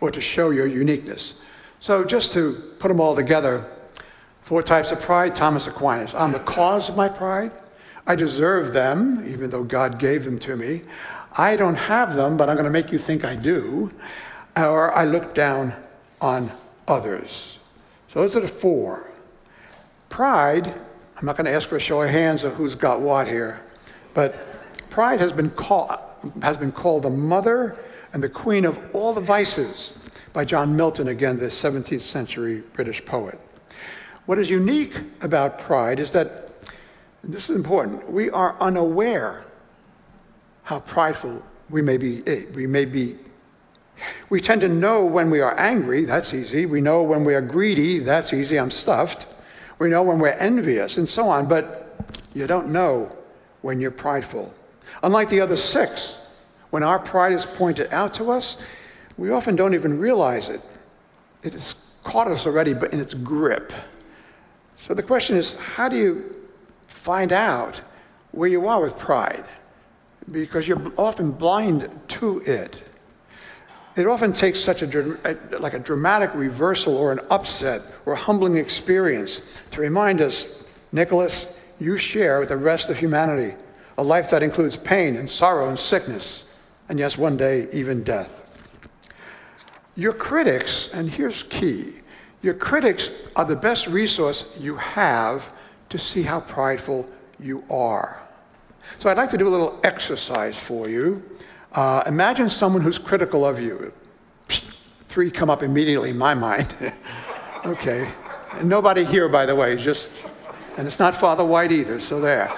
or 0.00 0.10
to 0.10 0.20
show 0.20 0.50
your 0.50 0.66
uniqueness. 0.66 1.42
So, 1.80 2.04
just 2.04 2.32
to 2.32 2.52
put 2.78 2.88
them 2.88 3.00
all 3.00 3.14
together, 3.14 3.64
four 4.42 4.62
types 4.62 4.92
of 4.92 5.00
pride 5.00 5.34
Thomas 5.34 5.66
Aquinas. 5.66 6.14
I'm 6.14 6.32
the 6.32 6.40
cause 6.40 6.88
of 6.88 6.96
my 6.96 7.08
pride. 7.08 7.52
I 8.06 8.14
deserve 8.14 8.72
them, 8.72 9.24
even 9.28 9.50
though 9.50 9.64
God 9.64 9.98
gave 9.98 10.24
them 10.24 10.38
to 10.40 10.56
me. 10.56 10.82
I 11.36 11.56
don't 11.56 11.74
have 11.74 12.14
them, 12.14 12.36
but 12.36 12.48
I'm 12.48 12.56
going 12.56 12.64
to 12.64 12.70
make 12.70 12.92
you 12.92 12.98
think 12.98 13.24
I 13.24 13.34
do. 13.34 13.92
Or 14.56 14.92
I 14.92 15.04
look 15.04 15.34
down 15.34 15.74
on 16.20 16.50
others. 16.88 17.58
So 18.08 18.20
those 18.20 18.36
are 18.36 18.40
the 18.40 18.48
four. 18.48 19.10
Pride, 20.08 20.68
I'm 21.18 21.26
not 21.26 21.36
going 21.36 21.46
to 21.46 21.52
ask 21.52 21.68
for 21.68 21.76
a 21.76 21.80
show 21.80 22.00
of 22.02 22.10
hands 22.10 22.44
of 22.44 22.54
who's 22.54 22.74
got 22.74 23.00
what 23.00 23.26
here, 23.26 23.60
but 24.14 24.88
pride 24.88 25.20
has 25.20 25.32
been, 25.32 25.50
call, 25.50 26.16
has 26.42 26.56
been 26.56 26.72
called 26.72 27.02
the 27.02 27.10
mother 27.10 27.76
and 28.12 28.22
the 28.22 28.28
queen 28.28 28.64
of 28.64 28.80
all 28.94 29.12
the 29.12 29.20
vices 29.20 29.98
by 30.32 30.44
John 30.44 30.76
Milton, 30.76 31.08
again, 31.08 31.38
the 31.38 31.46
17th 31.46 32.00
century 32.00 32.62
British 32.72 33.04
poet. 33.04 33.38
What 34.26 34.38
is 34.38 34.48
unique 34.48 34.94
about 35.20 35.58
pride 35.58 35.98
is 35.98 36.12
that, 36.12 36.45
this 37.32 37.50
is 37.50 37.56
important, 37.56 38.10
we 38.10 38.30
are 38.30 38.56
unaware 38.60 39.44
how 40.62 40.80
prideful 40.80 41.42
we 41.70 41.82
may 41.82 41.96
be, 41.96 42.26
eh, 42.26 42.44
we 42.54 42.66
may 42.66 42.84
be 42.84 43.16
we 44.28 44.40
tend 44.40 44.60
to 44.62 44.68
know 44.68 45.04
when 45.04 45.30
we 45.30 45.40
are 45.40 45.58
angry, 45.58 46.04
that's 46.04 46.34
easy. 46.34 46.66
We 46.66 46.80
know 46.80 47.02
when 47.02 47.24
we 47.24 47.34
are 47.34 47.40
greedy, 47.40 47.98
that's 48.00 48.32
easy, 48.32 48.58
I'm 48.58 48.70
stuffed. 48.70 49.26
We 49.78 49.88
know 49.88 50.02
when 50.02 50.18
we're 50.18 50.28
envious 50.30 50.98
and 50.98 51.08
so 51.08 51.28
on, 51.28 51.48
but 51.48 51.96
you 52.34 52.46
don't 52.46 52.68
know 52.68 53.16
when 53.62 53.80
you're 53.80 53.90
prideful. 53.90 54.52
Unlike 55.02 55.28
the 55.28 55.40
other 55.40 55.56
six, 55.56 56.18
when 56.70 56.82
our 56.82 56.98
pride 56.98 57.32
is 57.32 57.46
pointed 57.46 57.92
out 57.92 58.14
to 58.14 58.30
us, 58.30 58.62
we 59.16 59.30
often 59.30 59.56
don't 59.56 59.74
even 59.74 59.98
realize 59.98 60.48
it. 60.48 60.60
It 61.42 61.52
has 61.52 61.74
caught 62.04 62.28
us 62.28 62.46
already 62.46 62.74
but 62.74 62.92
in 62.92 63.00
its 63.00 63.14
grip. 63.14 63.72
So 64.76 64.94
the 64.94 65.02
question 65.02 65.36
is 65.36 65.54
how 65.54 65.88
do 65.88 65.96
you 65.96 66.35
find 66.96 67.32
out 67.32 67.80
where 68.32 68.48
you 68.48 68.66
are 68.66 68.80
with 68.80 68.98
pride? 68.98 69.44
Because 70.30 70.66
you're 70.66 70.92
often 70.96 71.30
blind 71.30 71.88
to 72.08 72.40
it. 72.40 72.82
It 73.94 74.06
often 74.06 74.32
takes 74.32 74.60
such 74.60 74.82
a, 74.82 75.16
like 75.58 75.74
a 75.74 75.78
dramatic 75.78 76.34
reversal 76.34 76.96
or 76.96 77.12
an 77.12 77.20
upset 77.30 77.82
or 78.04 78.14
a 78.14 78.16
humbling 78.16 78.56
experience 78.56 79.40
to 79.70 79.80
remind 79.80 80.20
us, 80.20 80.62
Nicholas, 80.92 81.58
you 81.78 81.96
share 81.96 82.40
with 82.40 82.48
the 82.48 82.56
rest 82.56 82.90
of 82.90 82.98
humanity 82.98 83.54
a 83.98 84.02
life 84.02 84.30
that 84.30 84.42
includes 84.42 84.76
pain 84.76 85.16
and 85.16 85.28
sorrow 85.28 85.68
and 85.68 85.78
sickness, 85.78 86.44
and 86.88 86.98
yes, 86.98 87.16
one 87.16 87.36
day, 87.36 87.68
even 87.72 88.02
death. 88.02 88.42
Your 89.96 90.12
critics, 90.12 90.92
and 90.92 91.08
here's 91.08 91.44
key 91.44 91.94
your 92.42 92.54
critics 92.54 93.10
are 93.34 93.44
the 93.44 93.56
best 93.56 93.86
resource 93.88 94.56
you 94.60 94.76
have 94.76 95.55
to 95.96 96.04
see 96.04 96.22
how 96.22 96.40
prideful 96.40 97.08
you 97.40 97.64
are. 97.70 98.20
So 98.98 99.08
I'd 99.08 99.16
like 99.16 99.30
to 99.30 99.38
do 99.38 99.48
a 99.48 99.50
little 99.50 99.80
exercise 99.82 100.58
for 100.58 100.88
you. 100.88 101.22
Uh, 101.72 102.02
imagine 102.06 102.48
someone 102.48 102.82
who's 102.82 102.98
critical 102.98 103.44
of 103.44 103.60
you. 103.60 103.92
Psst, 104.48 104.78
three 105.04 105.30
come 105.30 105.50
up 105.50 105.62
immediately 105.62 106.10
in 106.10 106.18
my 106.18 106.34
mind. 106.34 106.68
okay. 107.64 108.08
And 108.52 108.68
nobody 108.68 109.04
here, 109.04 109.28
by 109.28 109.46
the 109.46 109.54
way, 109.54 109.76
just, 109.76 110.26
and 110.76 110.86
it's 110.86 110.98
not 110.98 111.14
Father 111.14 111.44
White 111.44 111.72
either, 111.72 111.98
so 112.00 112.20
there. 112.20 112.50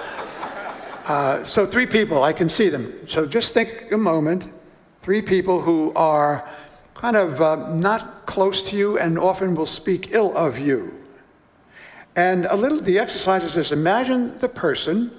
Uh, 1.07 1.43
so 1.43 1.65
three 1.65 1.85
people, 1.85 2.23
I 2.23 2.33
can 2.33 2.49
see 2.49 2.69
them. 2.69 3.07
So 3.07 3.25
just 3.25 3.53
think 3.53 3.91
a 3.91 3.97
moment. 3.97 4.47
Three 5.01 5.21
people 5.21 5.61
who 5.61 5.93
are 5.95 6.47
kind 6.93 7.15
of 7.15 7.41
uh, 7.41 7.73
not 7.73 8.25
close 8.25 8.69
to 8.69 8.77
you 8.77 8.99
and 8.99 9.17
often 9.17 9.55
will 9.55 9.65
speak 9.65 10.09
ill 10.11 10.37
of 10.37 10.59
you. 10.59 10.98
And 12.19 12.47
a 12.47 12.55
little, 12.57 12.81
the 12.81 12.99
exercise 12.99 13.45
is 13.45 13.53
this 13.53 13.71
imagine 13.71 14.37
the 14.39 14.49
person 14.49 15.09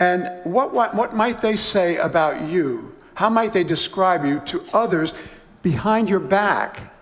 and 0.00 0.30
what, 0.44 0.72
what, 0.72 0.94
what 0.94 1.14
might 1.14 1.42
they 1.42 1.56
say 1.56 1.98
about 1.98 2.48
you? 2.48 2.96
How 3.12 3.28
might 3.28 3.52
they 3.52 3.64
describe 3.64 4.24
you 4.24 4.40
to 4.46 4.64
others 4.72 5.12
behind 5.60 6.08
your 6.08 6.20
back? 6.20 6.94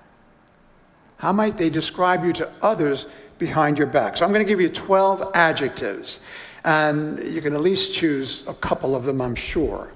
How 1.19 1.33
might 1.33 1.59
they 1.59 1.71
describe 1.71 2.25
you 2.25 2.33
to 2.33 2.51
others 2.61 3.07
behind 3.39 3.79
your 3.79 3.87
back? 3.87 4.17
So 4.17 4.25
I'm 4.25 4.33
going 4.33 4.45
to 4.45 4.49
give 4.53 4.61
you 4.61 4.69
12 4.69 5.31
adjectives, 5.33 6.19
and 6.65 7.23
you 7.23 7.41
can 7.41 7.55
at 7.55 7.61
least 7.61 7.95
choose 7.95 8.45
a 8.49 8.55
couple 8.55 8.97
of 8.97 9.05
them, 9.05 9.21
I'm 9.21 9.37
sure. 9.37 9.93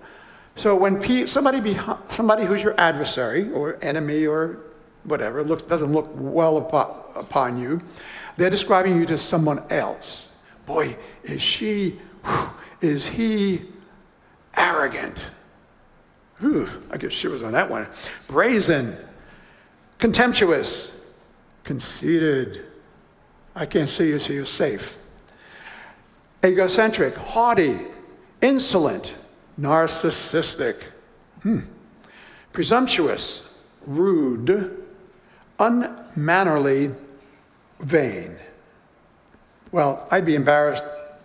So 0.55 0.77
when 0.77 1.03
P, 1.03 1.27
somebody, 1.27 1.61
behind, 1.61 1.99
somebody 2.11 2.45
who's 2.45 2.63
your 2.63 2.79
adversary 2.79 3.51
or 3.51 3.79
enemy 3.83 4.29
or 4.29 4.61
whatever, 5.07 5.43
looks, 5.43 5.63
doesn't 5.63 5.93
look 5.93 6.11
well 6.15 6.59
upon, 6.59 6.95
upon 7.15 7.59
you, 7.59 7.81
they're 8.37 8.51
describing 8.51 8.97
you 8.97 9.07
to 9.07 9.19
someone 9.19 9.63
else. 9.71 10.33
Boy, 10.67 10.97
is 11.25 11.41
she, 11.41 12.01
is 12.81 13.07
he 13.07 13.63
arrogant? 14.57 15.31
Ooh, 16.45 16.69
I 16.91 16.99
guess 16.99 17.13
she 17.13 17.29
was 17.29 17.43
on 17.43 17.53
that 17.53 17.71
one. 17.71 17.89
Brazen, 18.29 18.97
contemptuous, 19.99 21.05
conceited. 21.65 22.65
I 23.55 23.65
can't 23.65 23.89
see 23.89 24.09
you, 24.09 24.19
so 24.19 24.33
you're 24.33 24.45
safe. 24.45 24.99
Egocentric, 26.45 27.17
haughty, 27.17 27.79
insolent, 28.43 29.15
narcissistic, 29.59 30.83
hmm. 31.43 31.61
presumptuous, 32.53 33.55
rude, 33.87 34.86
unmannerly, 35.59 36.91
vain. 37.81 38.37
Well, 39.73 40.07
I'd 40.11 40.25
be 40.25 40.35
embarrassed 40.35 40.85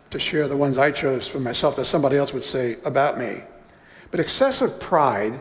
to 0.09 0.19
share 0.19 0.47
the 0.47 0.57
ones 0.57 0.77
I 0.77 0.91
chose 0.91 1.27
for 1.27 1.39
myself 1.39 1.75
that 1.77 1.85
somebody 1.85 2.17
else 2.17 2.33
would 2.33 2.43
say 2.43 2.77
about 2.83 3.17
me. 3.17 3.41
But 4.11 4.19
excessive 4.19 4.79
pride, 4.79 5.39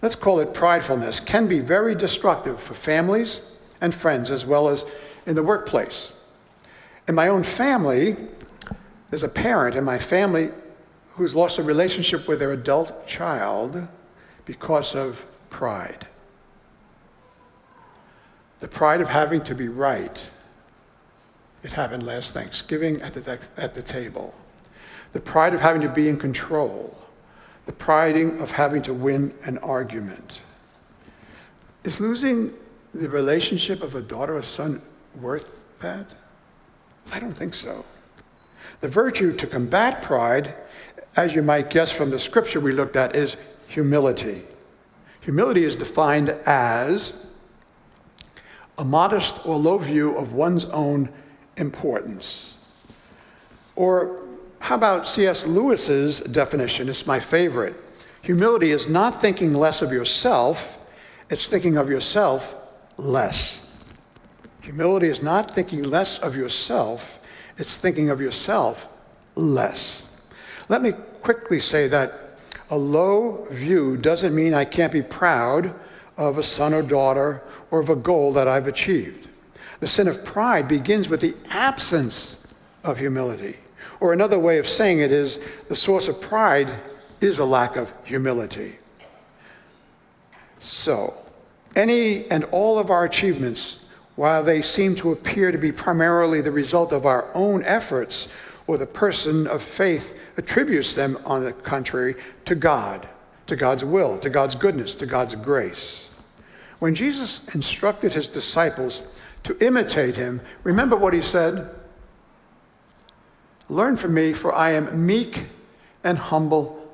let's 0.00 0.14
call 0.14 0.40
it 0.40 0.54
pridefulness, 0.54 1.24
can 1.24 1.46
be 1.46 1.60
very 1.60 1.94
destructive 1.94 2.60
for 2.60 2.74
families 2.74 3.42
and 3.80 3.94
friends 3.94 4.30
as 4.30 4.46
well 4.46 4.68
as 4.68 4.86
in 5.26 5.34
the 5.34 5.42
workplace. 5.42 6.14
In 7.08 7.14
my 7.14 7.28
own 7.28 7.42
family, 7.42 8.16
there's 9.10 9.22
a 9.22 9.28
parent 9.28 9.76
in 9.76 9.84
my 9.84 9.98
family 9.98 10.50
who's 11.10 11.34
lost 11.34 11.58
a 11.58 11.62
relationship 11.62 12.26
with 12.26 12.38
their 12.38 12.52
adult 12.52 13.06
child 13.06 13.86
because 14.44 14.94
of 14.94 15.24
pride. 15.50 16.06
The 18.60 18.68
pride 18.68 19.00
of 19.00 19.08
having 19.08 19.42
to 19.44 19.54
be 19.54 19.68
right 19.68 20.30
it 21.66 21.72
happened 21.72 22.04
last 22.04 22.32
Thanksgiving 22.32 23.02
at 23.02 23.12
the, 23.14 23.40
at 23.56 23.74
the 23.74 23.82
table. 23.82 24.32
The 25.12 25.20
pride 25.20 25.52
of 25.52 25.60
having 25.60 25.82
to 25.82 25.88
be 25.88 26.08
in 26.08 26.16
control. 26.16 26.96
The 27.64 27.72
pride 27.72 28.16
of 28.16 28.52
having 28.52 28.82
to 28.82 28.94
win 28.94 29.34
an 29.44 29.58
argument. 29.58 30.42
Is 31.82 31.98
losing 31.98 32.52
the 32.94 33.08
relationship 33.08 33.82
of 33.82 33.96
a 33.96 34.00
daughter 34.00 34.36
or 34.36 34.42
son 34.42 34.80
worth 35.20 35.56
that? 35.80 36.14
I 37.12 37.18
don't 37.18 37.36
think 37.36 37.52
so. 37.52 37.84
The 38.80 38.88
virtue 38.88 39.34
to 39.34 39.46
combat 39.48 40.02
pride, 40.02 40.54
as 41.16 41.34
you 41.34 41.42
might 41.42 41.68
guess 41.68 41.90
from 41.90 42.10
the 42.10 42.18
scripture 42.20 42.60
we 42.60 42.70
looked 42.70 42.94
at, 42.94 43.16
is 43.16 43.36
humility. 43.66 44.42
Humility 45.22 45.64
is 45.64 45.74
defined 45.74 46.30
as 46.46 47.12
a 48.78 48.84
modest 48.84 49.44
or 49.46 49.56
low 49.56 49.78
view 49.78 50.16
of 50.16 50.32
one's 50.32 50.64
own 50.66 51.08
importance. 51.56 52.56
Or 53.74 54.20
how 54.60 54.74
about 54.74 55.06
C.S. 55.06 55.46
Lewis's 55.46 56.20
definition? 56.20 56.88
It's 56.88 57.06
my 57.06 57.20
favorite. 57.20 57.74
Humility 58.22 58.70
is 58.70 58.88
not 58.88 59.20
thinking 59.20 59.54
less 59.54 59.82
of 59.82 59.92
yourself, 59.92 60.78
it's 61.30 61.46
thinking 61.46 61.76
of 61.76 61.88
yourself 61.88 62.56
less. 62.96 63.70
Humility 64.62 65.08
is 65.08 65.22
not 65.22 65.50
thinking 65.50 65.84
less 65.84 66.18
of 66.18 66.34
yourself, 66.34 67.20
it's 67.58 67.76
thinking 67.76 68.10
of 68.10 68.20
yourself 68.20 68.88
less. 69.36 70.08
Let 70.68 70.82
me 70.82 70.92
quickly 71.22 71.60
say 71.60 71.86
that 71.88 72.40
a 72.70 72.76
low 72.76 73.46
view 73.50 73.96
doesn't 73.96 74.34
mean 74.34 74.54
I 74.54 74.64
can't 74.64 74.92
be 74.92 75.02
proud 75.02 75.72
of 76.16 76.38
a 76.38 76.42
son 76.42 76.74
or 76.74 76.82
daughter 76.82 77.42
or 77.70 77.80
of 77.80 77.88
a 77.88 77.96
goal 77.96 78.32
that 78.34 78.48
I've 78.48 78.66
achieved. 78.66 79.28
The 79.80 79.86
sin 79.86 80.08
of 80.08 80.24
pride 80.24 80.68
begins 80.68 81.08
with 81.08 81.20
the 81.20 81.34
absence 81.50 82.46
of 82.84 82.98
humility. 82.98 83.56
Or 84.00 84.12
another 84.12 84.38
way 84.38 84.58
of 84.58 84.66
saying 84.66 85.00
it 85.00 85.12
is 85.12 85.40
the 85.68 85.76
source 85.76 86.08
of 86.08 86.20
pride 86.20 86.68
is 87.20 87.38
a 87.38 87.44
lack 87.44 87.76
of 87.76 87.92
humility. 88.04 88.76
So, 90.58 91.14
any 91.74 92.30
and 92.30 92.44
all 92.44 92.78
of 92.78 92.90
our 92.90 93.04
achievements, 93.04 93.86
while 94.16 94.42
they 94.42 94.62
seem 94.62 94.94
to 94.96 95.12
appear 95.12 95.52
to 95.52 95.58
be 95.58 95.72
primarily 95.72 96.40
the 96.40 96.50
result 96.50 96.92
of 96.92 97.04
our 97.04 97.28
own 97.34 97.62
efforts, 97.64 98.28
or 98.66 98.78
the 98.78 98.86
person 98.86 99.46
of 99.46 99.62
faith 99.62 100.18
attributes 100.36 100.94
them, 100.94 101.18
on 101.24 101.44
the 101.44 101.52
contrary, 101.52 102.14
to 102.46 102.54
God, 102.54 103.08
to 103.46 103.56
God's 103.56 103.84
will, 103.84 104.18
to 104.18 104.30
God's 104.30 104.54
goodness, 104.54 104.94
to 104.96 105.06
God's 105.06 105.34
grace. 105.36 106.05
When 106.78 106.94
Jesus 106.94 107.46
instructed 107.54 108.12
his 108.12 108.28
disciples 108.28 109.02
to 109.44 109.56
imitate 109.64 110.16
him, 110.16 110.40
remember 110.62 110.96
what 110.96 111.14
he 111.14 111.22
said? 111.22 111.70
Learn 113.68 113.96
from 113.96 114.14
me, 114.14 114.32
for 114.32 114.54
I 114.54 114.72
am 114.72 115.06
meek 115.06 115.44
and 116.04 116.18
humble, 116.18 116.86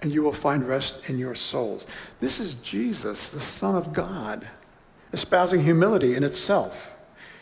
and 0.00 0.12
you 0.12 0.22
will 0.22 0.32
find 0.32 0.66
rest 0.66 1.08
in 1.10 1.18
your 1.18 1.34
souls. 1.34 1.86
This 2.20 2.40
is 2.40 2.54
Jesus, 2.54 3.30
the 3.30 3.40
Son 3.40 3.74
of 3.74 3.92
God, 3.92 4.48
espousing 5.12 5.64
humility 5.64 6.14
in 6.14 6.22
itself 6.22 6.92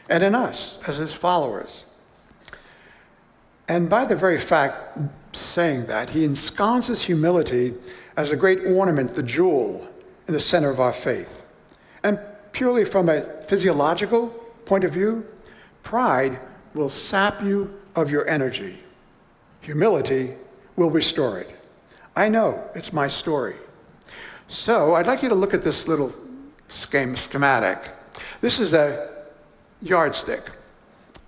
and 0.09 0.23
in 0.23 0.35
us 0.35 0.79
as 0.89 0.97
his 0.97 1.15
followers. 1.15 1.85
And 3.69 3.89
by 3.89 4.05
the 4.05 4.17
very 4.17 4.39
fact 4.39 4.99
saying 5.33 5.87
that, 5.87 6.11
he 6.11 6.25
ensconces 6.25 7.03
humility 7.03 7.75
as 8.17 8.31
a 8.31 8.37
great 8.37 8.65
ornament, 8.65 9.15
the 9.15 9.23
jewel 9.23 9.89
in 10.27 10.35
the 10.35 10.41
center 10.41 10.71
of 10.71 10.81
our 10.81 10.93
faith. 10.93 11.36
And 12.07 12.21
purely 12.53 12.85
from 12.85 13.09
a 13.09 13.23
physiological 13.49 14.29
point 14.65 14.85
of 14.85 14.93
view, 14.93 15.27
pride 15.83 16.39
will 16.73 16.89
sap 16.89 17.43
you 17.43 17.81
of 17.97 18.13
your 18.13 18.29
energy. 18.29 18.79
Humility 19.63 20.35
will 20.77 20.89
restore 20.89 21.41
it. 21.41 21.51
I 22.15 22.29
know, 22.29 22.63
it's 22.77 22.93
my 22.93 23.09
story. 23.09 23.57
So 24.47 24.95
I'd 24.95 25.09
like 25.09 25.25
you 25.25 25.29
to 25.31 25.35
look 25.35 25.53
at 25.53 25.63
this 25.63 25.89
little 25.89 26.13
schematic. 26.69 27.91
This 28.41 28.61
is 28.61 28.73
a 28.73 29.11
yardstick. 29.83 30.49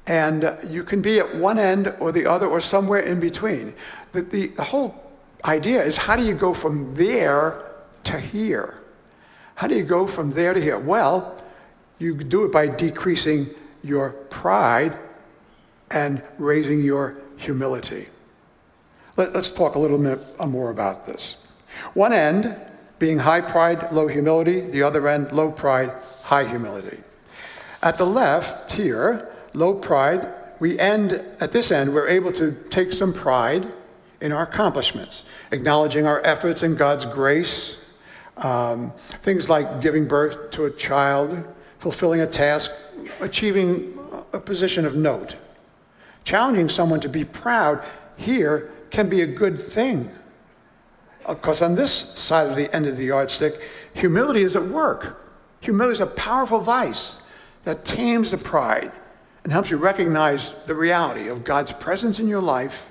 And 0.07 0.57
you 0.71 0.85
can 0.85 1.03
be 1.03 1.19
at 1.19 1.35
one 1.35 1.59
end 1.59 1.93
or 1.99 2.13
the 2.13 2.25
other 2.25 2.47
or 2.47 2.61
somewhere 2.61 3.01
in 3.01 3.19
between. 3.19 3.75
The, 4.13 4.23
the, 4.23 4.47
the 4.47 4.63
whole 4.63 4.95
idea 5.45 5.83
is 5.83 5.97
how 5.97 6.15
do 6.15 6.25
you 6.25 6.35
go 6.35 6.55
from 6.55 6.95
there 6.95 7.65
to 8.05 8.21
here? 8.21 8.79
How 9.59 9.67
do 9.67 9.75
you 9.75 9.83
go 9.83 10.07
from 10.07 10.31
there 10.31 10.55
to 10.55 10.61
here? 10.61 10.79
Well, 10.79 11.37
you 11.99 12.15
do 12.15 12.45
it 12.45 12.53
by 12.53 12.69
decreasing 12.69 13.49
your 13.83 14.11
pride 14.31 14.97
and 15.91 16.23
raising 16.39 16.81
your 16.85 17.17
humility. 17.39 18.07
Let, 19.17 19.35
us 19.35 19.51
talk 19.51 19.75
a 19.75 19.81
little 19.81 19.99
bit 19.99 20.21
uh, 20.39 20.47
more 20.47 20.71
about 20.71 21.07
this. 21.07 21.39
One 21.95 22.13
end 22.13 22.57
being 23.01 23.19
high 23.19 23.41
pride, 23.41 23.91
low 23.91 24.07
humility, 24.07 24.61
the 24.61 24.85
other 24.85 25.09
end, 25.09 25.33
low 25.33 25.51
pride, 25.51 25.91
high 26.23 26.45
humility. 26.45 26.99
At 27.83 27.99
the 27.99 28.07
left 28.07 28.71
here, 28.71 29.29
low 29.55 29.75
pride, 29.75 30.33
we 30.61 30.79
end 30.79 31.15
at 31.41 31.51
this 31.51 31.73
end, 31.73 31.93
we're 31.93 32.07
able 32.07 32.31
to 32.35 32.53
take 32.71 32.93
some 32.93 33.13
pride 33.13 33.67
in 34.21 34.31
our 34.31 34.45
accomplishments, 34.45 35.25
acknowledging 35.51 36.07
our 36.07 36.25
efforts 36.25 36.63
and 36.63 36.79
God's 36.79 37.07
grace. 37.07 37.78
Um, 38.39 38.93
things 39.23 39.49
like 39.49 39.81
giving 39.81 40.07
birth 40.07 40.51
to 40.53 40.67
a 40.67 40.71
child, 40.71 41.45
fulfilling 41.79 42.21
a 42.21 42.27
task, 42.27 42.71
achieving 43.21 43.99
a 44.33 44.41
position 44.41 44.85
of 44.85 44.95
note. 44.95 45.37
Challenging 46.25 46.69
someone 46.69 47.01
to 47.01 47.09
be 47.09 47.25
proud 47.25 47.83
here 48.17 48.71
can 48.91 49.09
be 49.09 49.23
a 49.23 49.27
good 49.27 49.59
thing. 49.59 50.11
Of 51.25 51.43
course, 51.43 51.63
on 51.63 51.75
this 51.75 51.93
side 51.93 52.47
of 52.47 52.57
the 52.57 52.75
end 52.75 52.87
of 52.87 52.97
the 52.97 53.05
yardstick, 53.05 53.61
humility 53.93 54.43
is 54.43 54.57
at 54.57 54.65
work. 54.65 55.21
Humility 55.61 55.93
is 55.93 56.01
a 56.01 56.07
powerful 56.07 56.61
vice 56.61 57.21
that 57.65 57.85
tames 57.85 58.31
the 58.31 58.39
pride 58.39 58.93
and 59.45 59.53
helps 59.53 59.71
you 59.71 59.77
recognize 59.77 60.55
the 60.67 60.75
reality 60.75 61.29
of 61.29 61.45
God's 61.45 61.73
presence 61.73 62.19
in 62.21 62.29
your 62.29 62.41
life 62.41 62.91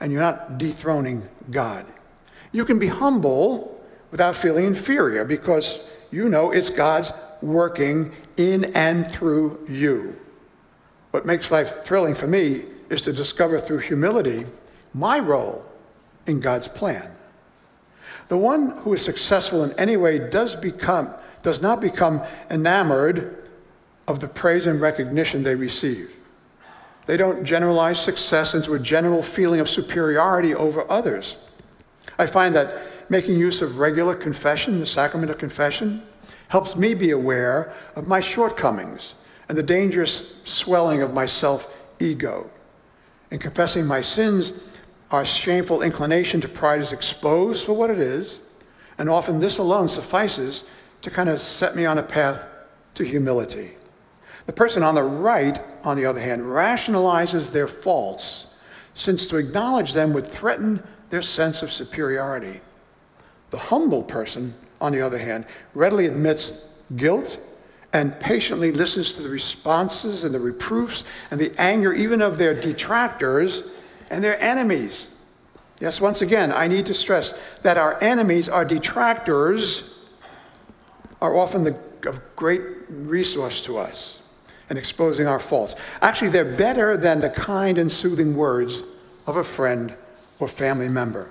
and 0.00 0.12
you're 0.12 0.20
not 0.20 0.58
dethroning 0.58 1.28
God. 1.50 1.86
You 2.52 2.64
can 2.64 2.78
be 2.78 2.86
humble 2.86 3.73
without 4.14 4.36
feeling 4.36 4.64
inferior 4.64 5.24
because 5.24 5.90
you 6.12 6.28
know 6.28 6.52
it's 6.52 6.70
God's 6.70 7.12
working 7.42 8.12
in 8.36 8.66
and 8.76 9.10
through 9.10 9.58
you. 9.68 10.16
What 11.10 11.26
makes 11.26 11.50
life 11.50 11.82
thrilling 11.84 12.14
for 12.14 12.28
me 12.28 12.62
is 12.90 13.00
to 13.00 13.12
discover 13.12 13.58
through 13.58 13.78
humility 13.78 14.44
my 14.92 15.18
role 15.18 15.66
in 16.28 16.38
God's 16.38 16.68
plan. 16.68 17.10
The 18.28 18.38
one 18.38 18.70
who 18.82 18.92
is 18.92 19.04
successful 19.04 19.64
in 19.64 19.72
any 19.80 19.96
way 19.96 20.20
does 20.30 20.54
become 20.54 21.12
does 21.42 21.60
not 21.60 21.80
become 21.80 22.22
enamored 22.48 23.48
of 24.06 24.20
the 24.20 24.28
praise 24.28 24.66
and 24.66 24.80
recognition 24.80 25.42
they 25.42 25.56
receive. 25.56 26.08
They 27.06 27.16
don't 27.16 27.42
generalize 27.44 27.98
success 27.98 28.54
into 28.54 28.74
a 28.74 28.78
general 28.78 29.24
feeling 29.24 29.58
of 29.58 29.68
superiority 29.68 30.54
over 30.54 30.88
others. 30.88 31.36
I 32.16 32.28
find 32.28 32.54
that 32.54 32.93
making 33.08 33.38
use 33.38 33.62
of 33.62 33.78
regular 33.78 34.14
confession, 34.14 34.80
the 34.80 34.86
sacrament 34.86 35.30
of 35.30 35.38
confession, 35.38 36.02
helps 36.48 36.76
me 36.76 36.94
be 36.94 37.10
aware 37.10 37.72
of 37.96 38.06
my 38.06 38.20
shortcomings 38.20 39.14
and 39.48 39.58
the 39.58 39.62
dangerous 39.62 40.40
swelling 40.44 41.02
of 41.02 41.12
my 41.12 41.26
self 41.26 41.76
ego. 42.00 42.50
In 43.30 43.38
confessing 43.38 43.86
my 43.86 44.00
sins, 44.00 44.52
our 45.10 45.24
shameful 45.24 45.82
inclination 45.82 46.40
to 46.40 46.48
pride 46.48 46.80
is 46.80 46.92
exposed 46.92 47.64
for 47.64 47.72
what 47.72 47.90
it 47.90 47.98
is, 47.98 48.40
and 48.98 49.08
often 49.08 49.40
this 49.40 49.58
alone 49.58 49.88
suffices 49.88 50.64
to 51.02 51.10
kind 51.10 51.28
of 51.28 51.40
set 51.40 51.76
me 51.76 51.86
on 51.86 51.98
a 51.98 52.02
path 52.02 52.46
to 52.94 53.04
humility. 53.04 53.72
The 54.46 54.52
person 54.52 54.82
on 54.82 54.94
the 54.94 55.02
right, 55.02 55.58
on 55.84 55.96
the 55.96 56.06
other 56.06 56.20
hand, 56.20 56.42
rationalizes 56.42 57.50
their 57.50 57.66
faults, 57.66 58.48
since 58.94 59.26
to 59.26 59.36
acknowledge 59.36 59.92
them 59.92 60.12
would 60.12 60.26
threaten 60.26 60.82
their 61.10 61.22
sense 61.22 61.62
of 61.62 61.72
superiority. 61.72 62.60
The 63.54 63.60
humble 63.60 64.02
person, 64.02 64.52
on 64.80 64.90
the 64.90 65.00
other 65.00 65.16
hand, 65.16 65.44
readily 65.74 66.06
admits 66.06 66.66
guilt 66.96 67.38
and 67.92 68.18
patiently 68.18 68.72
listens 68.72 69.12
to 69.12 69.22
the 69.22 69.28
responses 69.28 70.24
and 70.24 70.34
the 70.34 70.40
reproofs 70.40 71.04
and 71.30 71.40
the 71.40 71.52
anger 71.56 71.92
even 71.92 72.20
of 72.20 72.36
their 72.36 72.52
detractors 72.52 73.62
and 74.10 74.24
their 74.24 74.42
enemies. 74.42 75.16
Yes, 75.78 76.00
once 76.00 76.20
again, 76.20 76.50
I 76.50 76.66
need 76.66 76.86
to 76.86 76.94
stress 76.94 77.32
that 77.62 77.78
our 77.78 77.96
enemies, 78.02 78.48
our 78.48 78.64
detractors, 78.64 80.00
are 81.22 81.36
often 81.36 81.62
the, 81.62 81.76
of 82.08 82.18
great 82.34 82.60
resource 82.88 83.60
to 83.60 83.78
us 83.78 84.20
in 84.68 84.76
exposing 84.76 85.28
our 85.28 85.38
faults. 85.38 85.76
Actually, 86.02 86.30
they're 86.30 86.56
better 86.56 86.96
than 86.96 87.20
the 87.20 87.30
kind 87.30 87.78
and 87.78 87.92
soothing 87.92 88.34
words 88.34 88.82
of 89.28 89.36
a 89.36 89.44
friend 89.44 89.94
or 90.40 90.48
family 90.48 90.88
member. 90.88 91.30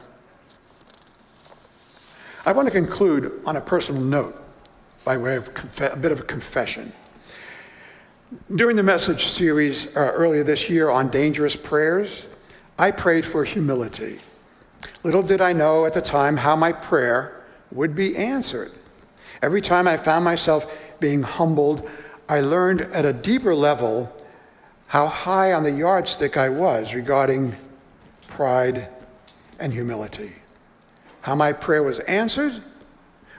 I 2.45 2.51
want 2.51 2.67
to 2.67 2.73
conclude 2.73 3.41
on 3.45 3.55
a 3.55 3.61
personal 3.61 4.01
note 4.01 4.35
by 5.05 5.15
way 5.15 5.37
of 5.37 5.47
a 5.79 5.95
bit 5.95 6.11
of 6.11 6.19
a 6.19 6.23
confession. 6.23 6.91
During 8.53 8.75
the 8.75 8.83
message 8.83 9.27
series 9.27 9.95
uh, 9.95 10.11
earlier 10.13 10.43
this 10.43 10.69
year 10.69 10.89
on 10.89 11.09
dangerous 11.09 11.55
prayers, 11.55 12.25
I 12.77 12.91
prayed 12.91 13.25
for 13.25 13.45
humility. 13.45 14.19
Little 15.03 15.23
did 15.23 15.39
I 15.39 15.53
know 15.53 15.85
at 15.85 15.93
the 15.93 16.01
time 16.01 16.35
how 16.35 16.57
my 16.57 16.73
prayer 16.73 17.45
would 17.71 17.95
be 17.95 18.17
answered. 18.17 18.73
Every 19.41 19.61
time 19.61 19.87
I 19.87 19.95
found 19.95 20.25
myself 20.25 20.77
being 20.99 21.23
humbled, 21.23 21.89
I 22.27 22.41
learned 22.41 22.81
at 22.81 23.05
a 23.05 23.13
deeper 23.13 23.55
level 23.55 24.13
how 24.87 25.07
high 25.07 25.53
on 25.53 25.63
the 25.63 25.71
yardstick 25.71 26.35
I 26.35 26.49
was 26.49 26.93
regarding 26.93 27.55
pride 28.27 28.89
and 29.59 29.71
humility. 29.71 30.33
How 31.23 31.35
my 31.35 31.51
prayer 31.51 31.83
was 31.83 31.99
answered 31.99 32.61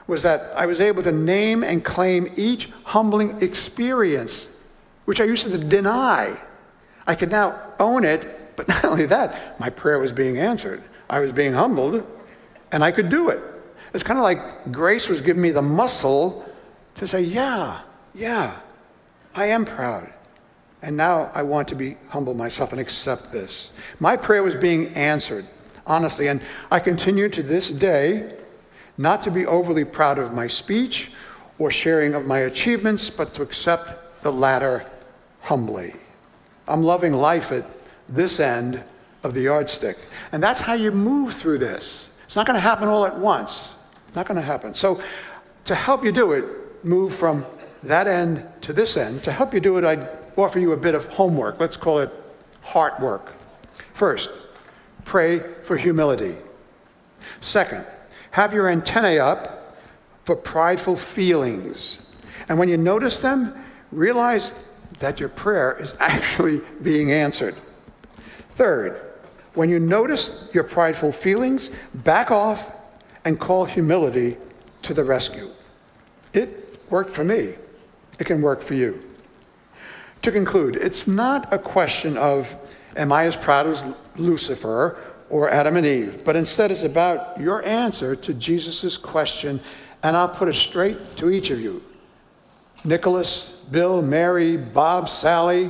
was 0.05 0.21
that 0.21 0.51
I 0.55 0.67
was 0.67 0.79
able 0.79 1.01
to 1.01 1.11
name 1.11 1.63
and 1.63 1.83
claim 1.83 2.31
each 2.35 2.69
humbling 2.83 3.41
experience, 3.41 4.61
which 5.05 5.19
I 5.19 5.23
used 5.23 5.49
to 5.49 5.57
deny. 5.57 6.35
I 7.07 7.15
could 7.15 7.31
now 7.31 7.59
own 7.79 8.03
it 8.03 8.45
but 8.55 8.67
not 8.83 8.85
only 8.85 9.05
that, 9.07 9.59
my 9.59 9.69
prayer 9.69 9.99
was 9.99 10.11
being 10.11 10.37
answered. 10.37 10.81
I 11.09 11.19
was 11.19 11.31
being 11.31 11.53
humbled, 11.53 12.05
and 12.71 12.83
I 12.83 12.91
could 12.91 13.09
do 13.09 13.29
it. 13.29 13.41
It's 13.93 14.03
kind 14.03 14.19
of 14.19 14.23
like 14.23 14.71
grace 14.71 15.07
was 15.07 15.21
giving 15.21 15.41
me 15.41 15.51
the 15.51 15.61
muscle 15.61 16.45
to 16.95 17.07
say, 17.07 17.21
yeah, 17.21 17.81
yeah, 18.13 18.57
I 19.35 19.47
am 19.47 19.65
proud. 19.65 20.11
And 20.81 20.97
now 20.97 21.31
I 21.33 21.43
want 21.43 21.67
to 21.69 21.75
be 21.75 21.97
humble 22.09 22.33
myself 22.33 22.71
and 22.71 22.81
accept 22.81 23.31
this. 23.31 23.71
My 23.99 24.17
prayer 24.17 24.43
was 24.43 24.55
being 24.55 24.93
answered, 24.93 25.45
honestly. 25.85 26.27
And 26.27 26.41
I 26.71 26.79
continue 26.79 27.29
to 27.29 27.43
this 27.43 27.69
day 27.69 28.33
not 28.97 29.21
to 29.23 29.31
be 29.31 29.45
overly 29.45 29.85
proud 29.85 30.19
of 30.19 30.33
my 30.33 30.47
speech 30.47 31.11
or 31.57 31.71
sharing 31.71 32.13
of 32.13 32.25
my 32.25 32.39
achievements, 32.39 33.09
but 33.09 33.33
to 33.33 33.41
accept 33.41 34.21
the 34.23 34.31
latter 34.31 34.89
humbly. 35.41 35.93
I'm 36.67 36.83
loving 36.83 37.13
life 37.13 37.51
at 37.51 37.65
this 38.09 38.39
end 38.39 38.83
of 39.23 39.33
the 39.33 39.41
yardstick. 39.41 39.97
And 40.31 40.41
that's 40.41 40.61
how 40.61 40.73
you 40.73 40.91
move 40.91 41.33
through 41.33 41.59
this. 41.59 42.15
It's 42.25 42.35
not 42.35 42.45
going 42.45 42.55
to 42.55 42.61
happen 42.61 42.87
all 42.87 43.05
at 43.05 43.17
once. 43.17 43.75
Not 44.15 44.27
going 44.27 44.37
to 44.37 44.41
happen. 44.41 44.73
So, 44.73 45.01
to 45.65 45.75
help 45.75 46.03
you 46.03 46.11
do 46.11 46.31
it, 46.33 46.45
move 46.85 47.13
from 47.13 47.45
that 47.83 48.07
end 48.07 48.47
to 48.61 48.73
this 48.73 48.97
end. 48.97 49.23
To 49.23 49.31
help 49.31 49.53
you 49.53 49.59
do 49.59 49.77
it, 49.77 49.83
I'd 49.83 50.07
offer 50.37 50.59
you 50.59 50.73
a 50.73 50.77
bit 50.77 50.95
of 50.95 51.05
homework. 51.05 51.59
Let's 51.59 51.77
call 51.77 51.99
it 51.99 52.11
heart 52.61 52.99
work. 52.99 53.33
First, 53.93 54.31
pray 55.05 55.39
for 55.63 55.77
humility. 55.77 56.35
Second, 57.39 57.85
have 58.31 58.53
your 58.53 58.67
antennae 58.67 59.19
up 59.19 59.77
for 60.25 60.35
prideful 60.35 60.97
feelings. 60.97 62.11
And 62.49 62.59
when 62.59 62.67
you 62.67 62.77
notice 62.77 63.19
them, 63.19 63.55
realize 63.91 64.53
that 64.99 65.19
your 65.19 65.29
prayer 65.29 65.77
is 65.79 65.95
actually 65.99 66.61
being 66.81 67.11
answered. 67.11 67.55
Third, 68.49 69.01
when 69.53 69.69
you 69.69 69.79
notice 69.79 70.49
your 70.53 70.63
prideful 70.63 71.11
feelings, 71.11 71.71
back 71.93 72.29
off 72.29 72.71
and 73.23 73.39
call 73.39 73.65
humility 73.65 74.37
to 74.81 74.93
the 74.93 75.03
rescue. 75.03 75.49
It 76.33 76.79
worked 76.89 77.11
for 77.11 77.23
me. 77.23 77.55
It 78.19 78.25
can 78.25 78.41
work 78.41 78.61
for 78.61 78.73
you. 78.73 79.01
To 80.21 80.31
conclude, 80.31 80.75
it's 80.75 81.07
not 81.07 81.53
a 81.53 81.57
question 81.57 82.17
of, 82.17 82.55
am 82.95 83.11
I 83.11 83.25
as 83.25 83.35
proud 83.35 83.67
as 83.67 83.85
Lucifer 84.15 84.97
or 85.29 85.49
Adam 85.49 85.77
and 85.77 85.85
Eve, 85.85 86.23
but 86.23 86.35
instead 86.35 86.71
it's 86.71 86.83
about 86.83 87.39
your 87.39 87.65
answer 87.65 88.15
to 88.15 88.33
Jesus' 88.33 88.97
question, 88.97 89.59
and 90.03 90.15
I'll 90.15 90.29
put 90.29 90.47
it 90.47 90.55
straight 90.55 91.17
to 91.17 91.29
each 91.29 91.49
of 91.49 91.59
you. 91.59 91.83
Nicholas, 92.83 93.51
Bill, 93.71 94.01
Mary, 94.01 94.57
Bob, 94.57 95.09
Sally, 95.09 95.69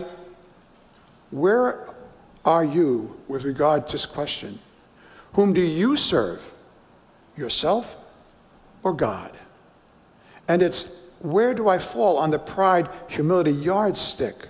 where 1.32 1.94
are 2.44 2.64
you 2.64 3.16
with 3.28 3.44
regard 3.44 3.88
to 3.88 3.94
this 3.94 4.06
question? 4.06 4.60
Whom 5.34 5.54
do 5.54 5.62
you 5.62 5.98
serve? 5.98 6.52
Yourself 7.38 7.98
or 8.84 8.94
God? 8.94 9.32
And 10.48 10.62
it's 10.62 11.02
where 11.20 11.54
do 11.54 11.68
I 11.68 11.80
fall 11.80 12.18
on 12.18 12.32
the 12.32 12.40
pride 12.40 12.90
humility 13.08 13.52
yardstick? 13.52 14.50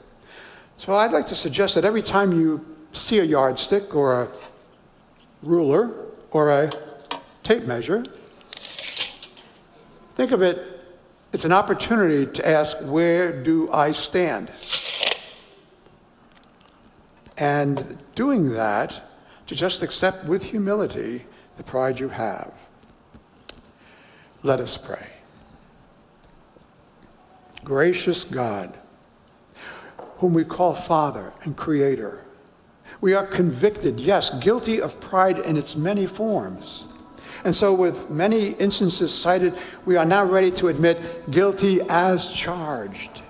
So 0.77 0.93
I'd 0.93 1.11
like 1.11 1.27
to 1.27 1.35
suggest 1.35 1.75
that 1.75 1.85
every 1.85 2.01
time 2.01 2.31
you 2.31 2.65
see 2.91 3.19
a 3.19 3.23
yardstick 3.23 3.95
or 3.95 4.23
a 4.23 4.27
ruler 5.41 6.05
or 6.31 6.49
a 6.49 6.69
tape 7.43 7.63
measure, 7.63 8.03
think 10.15 10.31
of 10.31 10.41
it, 10.41 10.61
it's 11.33 11.45
an 11.45 11.51
opportunity 11.51 12.25
to 12.25 12.47
ask, 12.47 12.77
where 12.83 13.43
do 13.43 13.71
I 13.71 13.91
stand? 13.91 14.51
And 17.37 17.97
doing 18.15 18.53
that, 18.53 19.01
to 19.47 19.55
just 19.55 19.83
accept 19.83 20.25
with 20.25 20.43
humility 20.43 21.25
the 21.57 21.63
pride 21.63 21.99
you 21.99 22.09
have. 22.09 22.53
Let 24.43 24.59
us 24.59 24.77
pray. 24.77 25.07
Gracious 27.63 28.23
God, 28.23 28.77
whom 30.17 30.33
we 30.33 30.43
call 30.43 30.73
Father 30.73 31.33
and 31.43 31.55
Creator, 31.55 32.25
we 33.01 33.13
are 33.13 33.25
convicted, 33.25 33.99
yes, 33.99 34.37
guilty 34.39 34.81
of 34.81 34.99
pride 34.99 35.39
in 35.39 35.57
its 35.57 35.75
many 35.75 36.07
forms. 36.07 36.87
And 37.43 37.55
so, 37.55 37.73
with 37.73 38.09
many 38.09 38.53
instances 38.53 39.13
cited, 39.13 39.53
we 39.85 39.97
are 39.97 40.05
now 40.05 40.25
ready 40.25 40.49
to 40.51 40.69
admit 40.69 41.29
guilty 41.29 41.81
as 41.89 42.33
charged. 42.33 43.21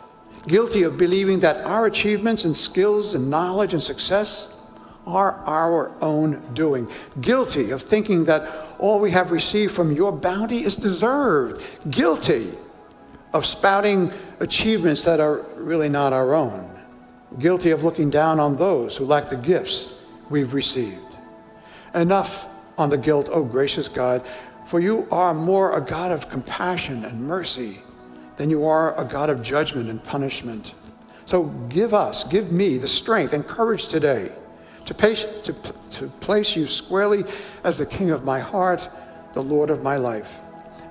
Guilty 0.47 0.83
of 0.83 0.97
believing 0.97 1.39
that 1.41 1.65
our 1.65 1.87
achievements 1.87 2.45
and 2.45 2.55
skills 2.55 3.15
and 3.15 3.29
knowledge 3.29 3.73
and 3.73 3.83
success 3.83 4.61
are 5.05 5.33
our 5.45 5.91
own 6.01 6.41
doing. 6.53 6.89
Guilty 7.19 7.71
of 7.71 7.81
thinking 7.81 8.25
that 8.25 8.67
all 8.79 8.99
we 8.99 9.11
have 9.11 9.31
received 9.31 9.73
from 9.73 9.91
your 9.91 10.11
bounty 10.11 10.63
is 10.63 10.75
deserved. 10.75 11.65
Guilty 11.89 12.49
of 13.33 13.45
spouting 13.45 14.11
achievements 14.39 15.03
that 15.03 15.19
are 15.19 15.39
really 15.57 15.89
not 15.89 16.13
our 16.13 16.33
own 16.33 16.74
guilty 17.39 17.71
of 17.71 17.83
looking 17.83 18.09
down 18.09 18.39
on 18.39 18.55
those 18.55 18.95
who 18.95 19.05
lack 19.05 19.29
the 19.29 19.37
gifts 19.37 19.99
we've 20.29 20.53
received. 20.53 21.17
Enough 21.93 22.47
on 22.77 22.89
the 22.89 22.97
guilt, 22.97 23.29
oh 23.31 23.43
gracious 23.43 23.87
God, 23.87 24.25
for 24.65 24.79
you 24.79 25.07
are 25.11 25.33
more 25.33 25.77
a 25.77 25.81
God 25.81 26.11
of 26.11 26.29
compassion 26.29 27.05
and 27.05 27.21
mercy 27.21 27.79
than 28.37 28.49
you 28.49 28.65
are 28.65 28.99
a 28.99 29.05
God 29.05 29.29
of 29.29 29.41
judgment 29.41 29.89
and 29.89 30.03
punishment. 30.03 30.73
So 31.25 31.45
give 31.69 31.93
us, 31.93 32.23
give 32.23 32.51
me 32.51 32.77
the 32.77 32.87
strength 32.87 33.33
and 33.33 33.47
courage 33.47 33.87
today 33.87 34.31
to, 34.85 34.93
to, 34.93 35.55
to 35.91 36.07
place 36.19 36.55
you 36.55 36.67
squarely 36.67 37.23
as 37.63 37.77
the 37.77 37.85
King 37.85 38.11
of 38.11 38.23
my 38.23 38.39
heart, 38.39 38.89
the 39.33 39.41
Lord 39.41 39.69
of 39.69 39.81
my 39.81 39.97
life, 39.97 40.39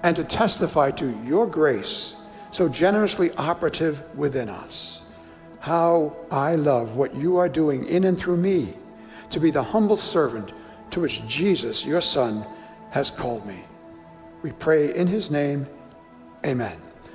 and 0.02 0.16
to 0.16 0.24
testify 0.24 0.90
to 0.92 1.10
your 1.24 1.46
grace 1.46 2.16
so 2.50 2.68
generously 2.68 3.30
operative 3.32 4.02
within 4.16 4.48
us 4.48 5.03
how 5.64 6.14
I 6.30 6.56
love 6.56 6.94
what 6.94 7.14
you 7.14 7.38
are 7.38 7.48
doing 7.48 7.86
in 7.86 8.04
and 8.04 8.20
through 8.20 8.36
me 8.36 8.74
to 9.30 9.40
be 9.40 9.50
the 9.50 9.62
humble 9.62 9.96
servant 9.96 10.52
to 10.90 11.00
which 11.00 11.26
Jesus, 11.26 11.86
your 11.86 12.02
Son, 12.02 12.44
has 12.90 13.10
called 13.10 13.46
me. 13.46 13.64
We 14.42 14.52
pray 14.52 14.94
in 14.94 15.06
his 15.06 15.30
name. 15.30 15.66
Amen. 16.44 16.83